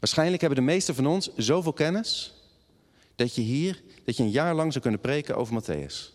Waarschijnlijk 0.00 0.40
hebben 0.40 0.58
de 0.58 0.64
meesten 0.64 0.94
van 0.94 1.06
ons 1.06 1.34
zoveel 1.36 1.72
kennis 1.72 2.34
dat 3.14 3.34
je 3.34 3.40
hier, 3.40 3.82
dat 4.04 4.16
je 4.16 4.22
een 4.22 4.30
jaar 4.30 4.54
lang 4.54 4.70
zou 4.70 4.82
kunnen 4.82 5.00
preken 5.00 5.36
over 5.36 5.62
Matthäus. 5.62 6.12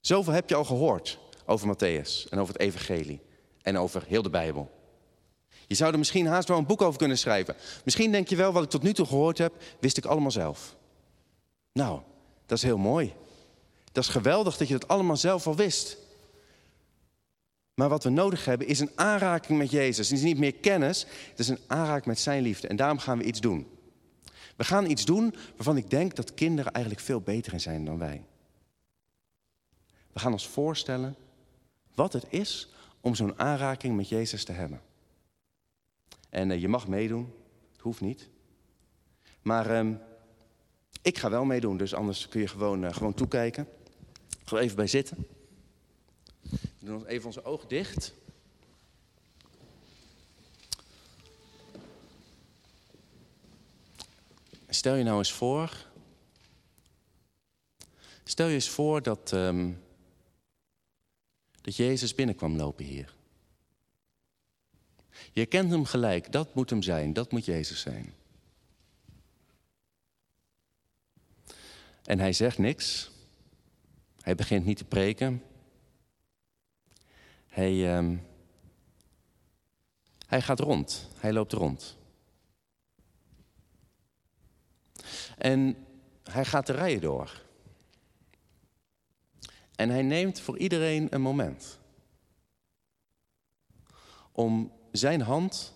Zoveel 0.00 0.32
heb 0.32 0.48
je 0.48 0.54
al 0.54 0.64
gehoord 0.64 1.18
over 1.46 1.76
Matthäus 1.76 2.28
en 2.28 2.38
over 2.38 2.52
het 2.52 2.62
evangelie 2.62 3.20
en 3.62 3.78
over 3.78 4.04
heel 4.06 4.22
de 4.22 4.30
Bijbel. 4.30 4.81
Je 5.72 5.78
zou 5.78 5.92
er 5.92 5.98
misschien 5.98 6.26
haast 6.26 6.48
wel 6.48 6.58
een 6.58 6.66
boek 6.66 6.82
over 6.82 6.98
kunnen 6.98 7.18
schrijven. 7.18 7.56
Misschien 7.84 8.12
denk 8.12 8.28
je 8.28 8.36
wel, 8.36 8.52
wat 8.52 8.62
ik 8.62 8.70
tot 8.70 8.82
nu 8.82 8.92
toe 8.92 9.06
gehoord 9.06 9.38
heb, 9.38 9.52
wist 9.80 9.96
ik 9.96 10.04
allemaal 10.04 10.30
zelf. 10.30 10.76
Nou, 11.72 12.00
dat 12.46 12.58
is 12.58 12.64
heel 12.64 12.78
mooi. 12.78 13.12
Dat 13.92 14.04
is 14.04 14.10
geweldig 14.10 14.56
dat 14.56 14.68
je 14.68 14.78
dat 14.78 14.88
allemaal 14.88 15.16
zelf 15.16 15.46
al 15.46 15.56
wist. 15.56 15.96
Maar 17.74 17.88
wat 17.88 18.04
we 18.04 18.10
nodig 18.10 18.44
hebben 18.44 18.66
is 18.66 18.80
een 18.80 18.90
aanraking 18.94 19.58
met 19.58 19.70
Jezus. 19.70 20.08
Het 20.08 20.18
is 20.18 20.24
niet 20.24 20.38
meer 20.38 20.54
kennis, 20.54 21.06
het 21.30 21.38
is 21.38 21.48
een 21.48 21.60
aanraking 21.66 22.06
met 22.06 22.18
zijn 22.18 22.42
liefde. 22.42 22.68
En 22.68 22.76
daarom 22.76 22.98
gaan 22.98 23.18
we 23.18 23.24
iets 23.24 23.40
doen. 23.40 23.66
We 24.56 24.64
gaan 24.64 24.90
iets 24.90 25.04
doen 25.04 25.34
waarvan 25.56 25.76
ik 25.76 25.90
denk 25.90 26.16
dat 26.16 26.34
kinderen 26.34 26.72
eigenlijk 26.72 27.04
veel 27.04 27.20
beter 27.20 27.52
in 27.52 27.60
zijn 27.60 27.84
dan 27.84 27.98
wij. 27.98 28.24
We 30.12 30.20
gaan 30.20 30.32
ons 30.32 30.48
voorstellen 30.48 31.16
wat 31.94 32.12
het 32.12 32.24
is 32.28 32.68
om 33.00 33.14
zo'n 33.14 33.38
aanraking 33.38 33.96
met 33.96 34.08
Jezus 34.08 34.44
te 34.44 34.52
hebben. 34.52 34.80
En 36.32 36.50
uh, 36.50 36.60
je 36.60 36.68
mag 36.68 36.88
meedoen, 36.88 37.32
het 37.72 37.80
hoeft 37.80 38.00
niet. 38.00 38.28
Maar 39.42 39.84
uh, 39.84 39.96
ik 41.02 41.18
ga 41.18 41.30
wel 41.30 41.44
meedoen, 41.44 41.76
dus 41.76 41.94
anders 41.94 42.28
kun 42.28 42.40
je 42.40 42.48
gewoon, 42.48 42.84
uh, 42.84 42.92
gewoon 42.92 43.14
toekijken. 43.14 43.68
Ga 44.44 44.58
even 44.58 44.76
bij 44.76 44.86
zitten. 44.86 45.26
We 46.50 46.86
doen 46.86 47.06
even 47.06 47.26
onze 47.26 47.44
ogen 47.44 47.68
dicht. 47.68 48.14
Stel 54.68 54.94
je 54.94 55.04
nou 55.04 55.18
eens 55.18 55.32
voor. 55.32 55.86
Stel 58.24 58.46
je 58.46 58.54
eens 58.54 58.68
voor 58.68 59.02
dat, 59.02 59.32
um, 59.32 59.82
dat 61.60 61.76
Jezus 61.76 62.14
binnenkwam 62.14 62.56
lopen 62.56 62.84
hier. 62.84 63.14
Je 65.32 65.46
kent 65.46 65.70
hem 65.70 65.84
gelijk, 65.84 66.32
dat 66.32 66.54
moet 66.54 66.70
hem 66.70 66.82
zijn, 66.82 67.12
dat 67.12 67.32
moet 67.32 67.44
Jezus 67.44 67.80
zijn. 67.80 68.14
En 72.04 72.18
hij 72.18 72.32
zegt 72.32 72.58
niks. 72.58 73.10
Hij 74.20 74.34
begint 74.34 74.64
niet 74.64 74.76
te 74.76 74.84
preken. 74.84 75.42
Hij, 77.46 77.96
um, 77.96 78.26
hij 80.26 80.42
gaat 80.42 80.60
rond, 80.60 81.08
hij 81.16 81.32
loopt 81.32 81.52
rond. 81.52 81.96
En 85.38 85.86
hij 86.22 86.44
gaat 86.44 86.66
de 86.66 86.72
rijen 86.72 87.00
door. 87.00 87.42
En 89.76 89.88
hij 89.88 90.02
neemt 90.02 90.40
voor 90.40 90.58
iedereen 90.58 91.06
een 91.10 91.20
moment 91.20 91.80
om 94.32 94.72
zijn 94.92 95.20
hand 95.20 95.74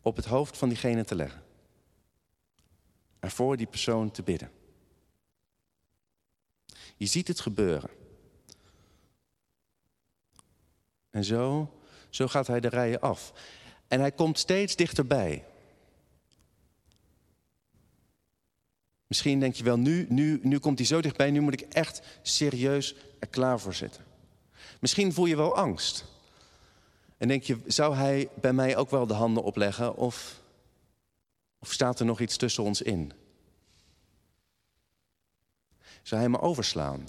op 0.00 0.16
het 0.16 0.24
hoofd 0.24 0.58
van 0.58 0.68
diegene 0.68 1.04
te 1.04 1.14
leggen. 1.14 1.42
En 3.20 3.30
voor 3.30 3.56
die 3.56 3.66
persoon 3.66 4.10
te 4.10 4.22
bidden. 4.22 4.50
Je 6.96 7.06
ziet 7.06 7.28
het 7.28 7.40
gebeuren. 7.40 7.90
En 11.10 11.24
zo, 11.24 11.74
zo 12.10 12.28
gaat 12.28 12.46
hij 12.46 12.60
de 12.60 12.68
rijen 12.68 13.00
af. 13.00 13.32
En 13.88 14.00
hij 14.00 14.12
komt 14.12 14.38
steeds 14.38 14.76
dichterbij. 14.76 15.44
Misschien 19.06 19.40
denk 19.40 19.54
je 19.54 19.64
wel, 19.64 19.78
nu, 19.78 20.06
nu, 20.08 20.40
nu 20.42 20.58
komt 20.58 20.78
hij 20.78 20.86
zo 20.86 21.00
dichtbij, 21.00 21.30
nu 21.30 21.40
moet 21.40 21.60
ik 21.60 21.60
echt 21.60 22.02
serieus 22.22 22.94
er 23.18 23.28
klaar 23.28 23.60
voor 23.60 23.74
zitten. 23.74 24.04
Misschien 24.80 25.12
voel 25.12 25.26
je 25.26 25.36
wel 25.36 25.56
angst. 25.56 26.11
En 27.22 27.28
denk 27.28 27.42
je, 27.42 27.60
zou 27.66 27.94
hij 27.94 28.28
bij 28.34 28.52
mij 28.52 28.76
ook 28.76 28.90
wel 28.90 29.06
de 29.06 29.14
handen 29.14 29.42
opleggen 29.42 29.96
of, 29.96 30.40
of 31.58 31.72
staat 31.72 32.00
er 32.00 32.06
nog 32.06 32.20
iets 32.20 32.36
tussen 32.36 32.62
ons 32.62 32.82
in? 32.82 33.12
Zou 36.02 36.20
hij 36.20 36.30
me 36.30 36.40
overslaan? 36.40 37.08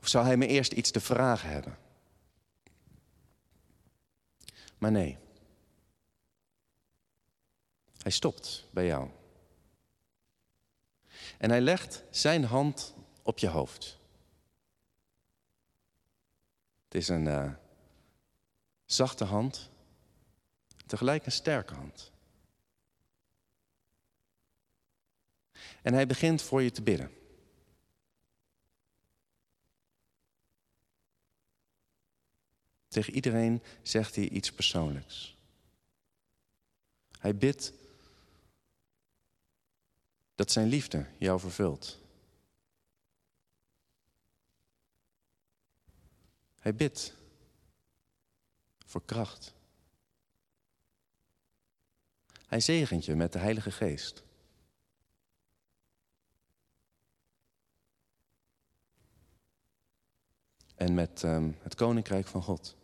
Of 0.00 0.08
zou 0.08 0.24
hij 0.24 0.36
me 0.36 0.46
eerst 0.46 0.72
iets 0.72 0.90
te 0.90 1.00
vragen 1.00 1.48
hebben? 1.48 1.78
Maar 4.78 4.90
nee. 4.90 5.18
Hij 8.02 8.12
stopt 8.12 8.66
bij 8.70 8.86
jou. 8.86 9.08
En 11.38 11.50
hij 11.50 11.60
legt 11.60 12.04
zijn 12.10 12.44
hand 12.44 12.94
op 13.22 13.38
je 13.38 13.48
hoofd. 13.48 13.98
Het 16.84 16.94
is 16.94 17.08
een 17.08 17.26
uh, 17.26 17.52
zachte 18.92 19.24
hand, 19.24 19.70
tegelijk 20.86 21.26
een 21.26 21.32
sterke 21.32 21.74
hand. 21.74 22.10
En 25.82 25.92
hij 25.92 26.06
begint 26.06 26.42
voor 26.42 26.62
je 26.62 26.70
te 26.70 26.82
bidden. 26.82 27.10
Tegen 32.88 33.14
iedereen 33.14 33.62
zegt 33.82 34.14
hij 34.14 34.28
iets 34.28 34.52
persoonlijks. 34.52 35.36
Hij 37.18 37.36
bidt 37.36 37.72
Dat 40.34 40.50
zijn 40.50 40.68
liefde 40.68 41.06
jou 41.18 41.40
vervult. 41.40 41.98
Hij 46.58 46.74
bidt 46.74 47.14
voor 48.92 49.04
kracht. 49.04 49.54
Hij 52.46 52.60
zegent 52.60 53.04
je 53.04 53.14
met 53.14 53.32
de 53.32 53.38
Heilige 53.38 53.70
Geest. 53.70 54.22
En 60.74 60.94
met 60.94 61.22
um, 61.22 61.56
het 61.62 61.74
Koninkrijk 61.74 62.26
van 62.26 62.42
God. 62.42 62.76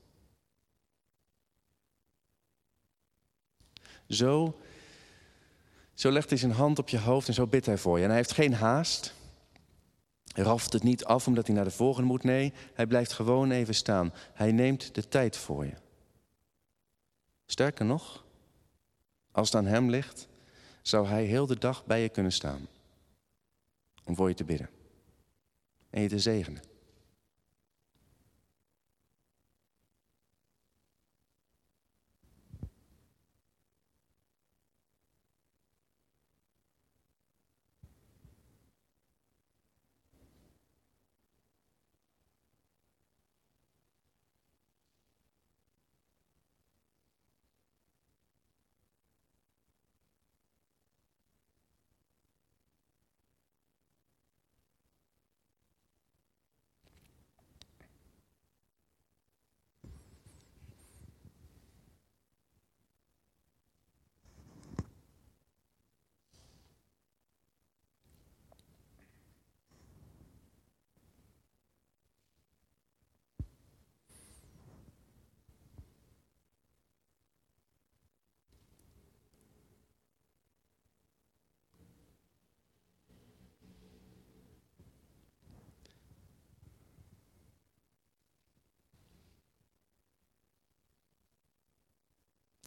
Zo, 4.08 4.60
zo 5.94 6.10
legt 6.10 6.28
hij 6.28 6.38
zijn 6.38 6.52
hand 6.52 6.78
op 6.78 6.88
je 6.88 6.98
hoofd 6.98 7.28
en 7.28 7.34
zo 7.34 7.46
bidt 7.46 7.66
hij 7.66 7.78
voor 7.78 7.96
je. 7.96 8.02
En 8.02 8.08
hij 8.08 8.18
heeft 8.18 8.32
geen 8.32 8.54
haast. 8.54 9.14
Hij 10.32 10.44
raft 10.44 10.72
het 10.72 10.82
niet 10.82 11.04
af 11.04 11.26
omdat 11.26 11.46
hij 11.46 11.56
naar 11.56 11.64
de 11.64 11.70
volgende 11.70 12.08
moet. 12.08 12.24
Nee, 12.24 12.52
hij 12.74 12.86
blijft 12.86 13.12
gewoon 13.12 13.50
even 13.50 13.74
staan. 13.74 14.14
Hij 14.32 14.52
neemt 14.52 14.94
de 14.94 15.08
tijd 15.08 15.36
voor 15.36 15.64
je. 15.64 15.74
Sterker 17.50 17.84
nog, 17.84 18.24
als 19.30 19.48
het 19.48 19.56
aan 19.56 19.66
hem 19.66 19.90
ligt, 19.90 20.28
zou 20.82 21.06
hij 21.06 21.24
heel 21.24 21.46
de 21.46 21.58
dag 21.58 21.86
bij 21.86 22.02
je 22.02 22.08
kunnen 22.08 22.32
staan. 22.32 22.66
Om 24.04 24.14
voor 24.14 24.28
je 24.28 24.34
te 24.34 24.44
bidden. 24.44 24.70
En 25.90 26.02
je 26.02 26.08
te 26.08 26.18
zegenen. 26.18 26.62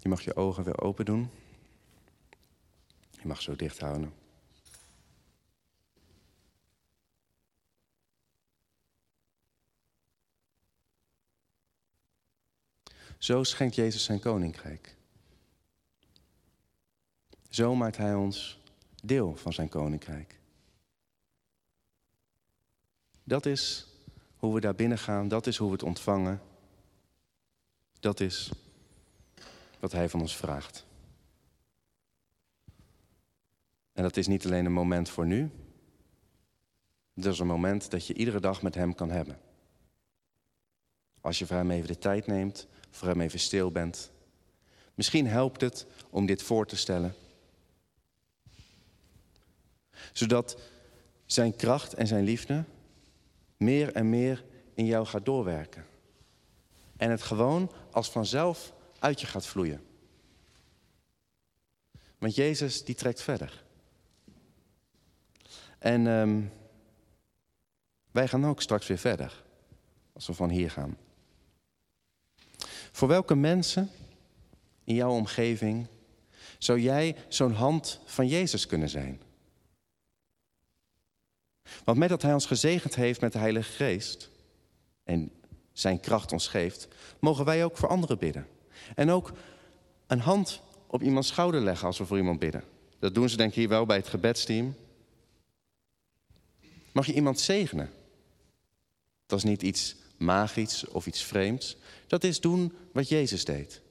Je 0.01 0.09
mag 0.09 0.21
je 0.21 0.35
ogen 0.35 0.63
weer 0.63 0.81
open 0.81 1.05
doen. 1.05 1.29
Je 3.11 3.27
mag 3.27 3.41
zo 3.41 3.55
dicht 3.55 3.79
houden. 3.79 4.13
Zo 13.17 13.43
schenkt 13.43 13.75
Jezus 13.75 14.03
zijn 14.03 14.19
koninkrijk. 14.19 14.95
Zo 17.49 17.75
maakt 17.75 17.97
Hij 17.97 18.15
ons 18.15 18.59
deel 19.03 19.35
van 19.35 19.53
zijn 19.53 19.69
koninkrijk. 19.69 20.39
Dat 23.23 23.45
is 23.45 23.87
hoe 24.35 24.53
we 24.53 24.59
daar 24.59 24.75
binnen 24.75 24.97
gaan, 24.97 25.27
dat 25.27 25.47
is 25.47 25.57
hoe 25.57 25.67
we 25.67 25.73
het 25.73 25.83
ontvangen. 25.83 26.41
Dat 27.99 28.19
is 28.19 28.51
wat 29.81 29.91
Hij 29.91 30.09
van 30.09 30.21
ons 30.21 30.35
vraagt. 30.35 30.85
En 33.93 34.03
dat 34.03 34.17
is 34.17 34.27
niet 34.27 34.45
alleen 34.45 34.65
een 34.65 34.71
moment 34.71 35.09
voor 35.09 35.25
nu. 35.25 35.49
Dat 37.13 37.33
is 37.33 37.39
een 37.39 37.47
moment 37.47 37.91
dat 37.91 38.07
je 38.07 38.13
iedere 38.13 38.39
dag 38.39 38.61
met 38.61 38.75
Hem 38.75 38.95
kan 38.95 39.09
hebben. 39.09 39.39
Als 41.21 41.39
je 41.39 41.45
voor 41.45 41.55
Hem 41.55 41.71
even 41.71 41.87
de 41.87 41.97
tijd 41.97 42.27
neemt, 42.27 42.67
voor 42.89 43.07
Hem 43.07 43.21
even 43.21 43.39
stil 43.39 43.71
bent. 43.71 44.11
Misschien 44.93 45.27
helpt 45.27 45.61
het 45.61 45.85
om 46.09 46.25
dit 46.25 46.43
voor 46.43 46.65
te 46.65 46.75
stellen. 46.75 47.15
Zodat 50.13 50.59
Zijn 51.25 51.55
kracht 51.55 51.93
en 51.93 52.07
Zijn 52.07 52.23
liefde 52.23 52.63
meer 53.57 53.93
en 53.93 54.09
meer 54.09 54.43
in 54.73 54.85
jou 54.85 55.05
gaat 55.05 55.25
doorwerken. 55.25 55.85
En 56.97 57.09
het 57.09 57.21
gewoon 57.21 57.71
als 57.91 58.11
vanzelf 58.11 58.73
uit 59.01 59.21
je 59.21 59.27
gaat 59.27 59.45
vloeien. 59.45 59.85
Want 62.17 62.35
Jezus 62.35 62.83
die 62.83 62.95
trekt 62.95 63.21
verder. 63.21 63.63
En 65.79 66.05
um, 66.05 66.51
wij 68.11 68.27
gaan 68.27 68.45
ook 68.45 68.61
straks 68.61 68.87
weer 68.87 68.97
verder. 68.97 69.43
Als 70.13 70.27
we 70.27 70.33
van 70.33 70.49
hier 70.49 70.71
gaan. 70.71 70.97
Voor 72.91 73.07
welke 73.07 73.35
mensen 73.35 73.89
in 74.83 74.95
jouw 74.95 75.11
omgeving 75.11 75.87
zou 76.57 76.79
jij 76.79 77.15
zo'n 77.27 77.53
hand 77.53 77.99
van 78.05 78.27
Jezus 78.27 78.65
kunnen 78.65 78.89
zijn? 78.89 79.21
Want 81.83 81.97
met 81.97 82.09
dat 82.09 82.21
Hij 82.21 82.33
ons 82.33 82.45
gezegend 82.45 82.95
heeft 82.95 83.21
met 83.21 83.31
de 83.31 83.39
Heilige 83.39 83.71
Geest 83.71 84.29
en 85.03 85.31
Zijn 85.73 85.99
kracht 85.99 86.31
ons 86.31 86.47
geeft, 86.47 86.87
mogen 87.19 87.45
wij 87.45 87.63
ook 87.63 87.77
voor 87.77 87.89
anderen 87.89 88.17
bidden. 88.17 88.47
En 88.95 89.09
ook 89.09 89.31
een 90.07 90.19
hand 90.19 90.61
op 90.87 91.01
iemands 91.01 91.27
schouder 91.27 91.61
leggen 91.61 91.87
als 91.87 91.97
we 91.97 92.05
voor 92.05 92.17
iemand 92.17 92.39
bidden. 92.39 92.63
Dat 92.99 93.13
doen 93.13 93.29
ze 93.29 93.37
denk 93.37 93.49
ik 93.49 93.55
hier 93.55 93.69
wel 93.69 93.85
bij 93.85 93.97
het 93.97 94.07
gebedsteam. 94.07 94.75
Mag 96.91 97.05
je 97.05 97.13
iemand 97.13 97.39
zegenen? 97.39 97.89
Dat 99.25 99.37
is 99.37 99.43
niet 99.43 99.61
iets 99.61 99.95
magisch 100.17 100.87
of 100.87 101.07
iets 101.07 101.23
vreemds. 101.23 101.77
Dat 102.07 102.23
is 102.23 102.39
doen 102.39 102.73
wat 102.93 103.09
Jezus 103.09 103.45
deed. 103.45 103.81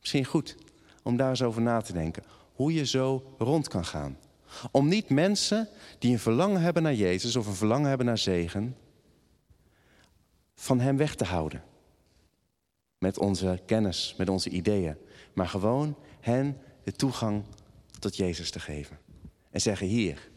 Misschien 0.00 0.24
goed 0.24 0.56
om 1.02 1.16
daar 1.16 1.30
eens 1.30 1.42
over 1.42 1.62
na 1.62 1.80
te 1.80 1.92
denken. 1.92 2.22
Hoe 2.52 2.72
je 2.72 2.86
zo 2.86 3.34
rond 3.38 3.68
kan 3.68 3.84
gaan. 3.84 4.18
Om 4.70 4.88
niet 4.88 5.08
mensen 5.08 5.68
die 5.98 6.12
een 6.12 6.18
verlangen 6.18 6.60
hebben 6.60 6.82
naar 6.82 6.94
Jezus 6.94 7.36
of 7.36 7.46
een 7.46 7.54
verlangen 7.54 7.88
hebben 7.88 8.06
naar 8.06 8.18
zegen, 8.18 8.76
van 10.54 10.80
Hem 10.80 10.96
weg 10.96 11.14
te 11.14 11.24
houden 11.24 11.62
met 12.98 13.18
onze 13.18 13.60
kennis, 13.66 14.14
met 14.18 14.28
onze 14.28 14.50
ideeën. 14.50 14.96
Maar 15.32 15.48
gewoon 15.48 15.96
hen 16.20 16.60
de 16.84 16.92
toegang 16.92 17.44
tot 17.98 18.16
Jezus 18.16 18.50
te 18.50 18.60
geven. 18.60 18.98
En 19.50 19.60
zeggen 19.60 19.86
hier, 19.86 20.30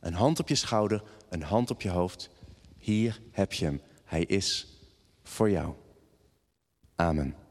een 0.00 0.14
hand 0.14 0.40
op 0.40 0.48
je 0.48 0.54
schouder, 0.54 1.02
een 1.28 1.42
hand 1.42 1.70
op 1.70 1.82
je 1.82 1.90
hoofd. 1.90 2.30
Hier 2.76 3.20
heb 3.30 3.52
je 3.52 3.64
hem. 3.64 3.80
Hij 4.04 4.24
is 4.24 4.78
voor 5.22 5.50
jou. 5.50 5.74
Amen. 6.96 7.41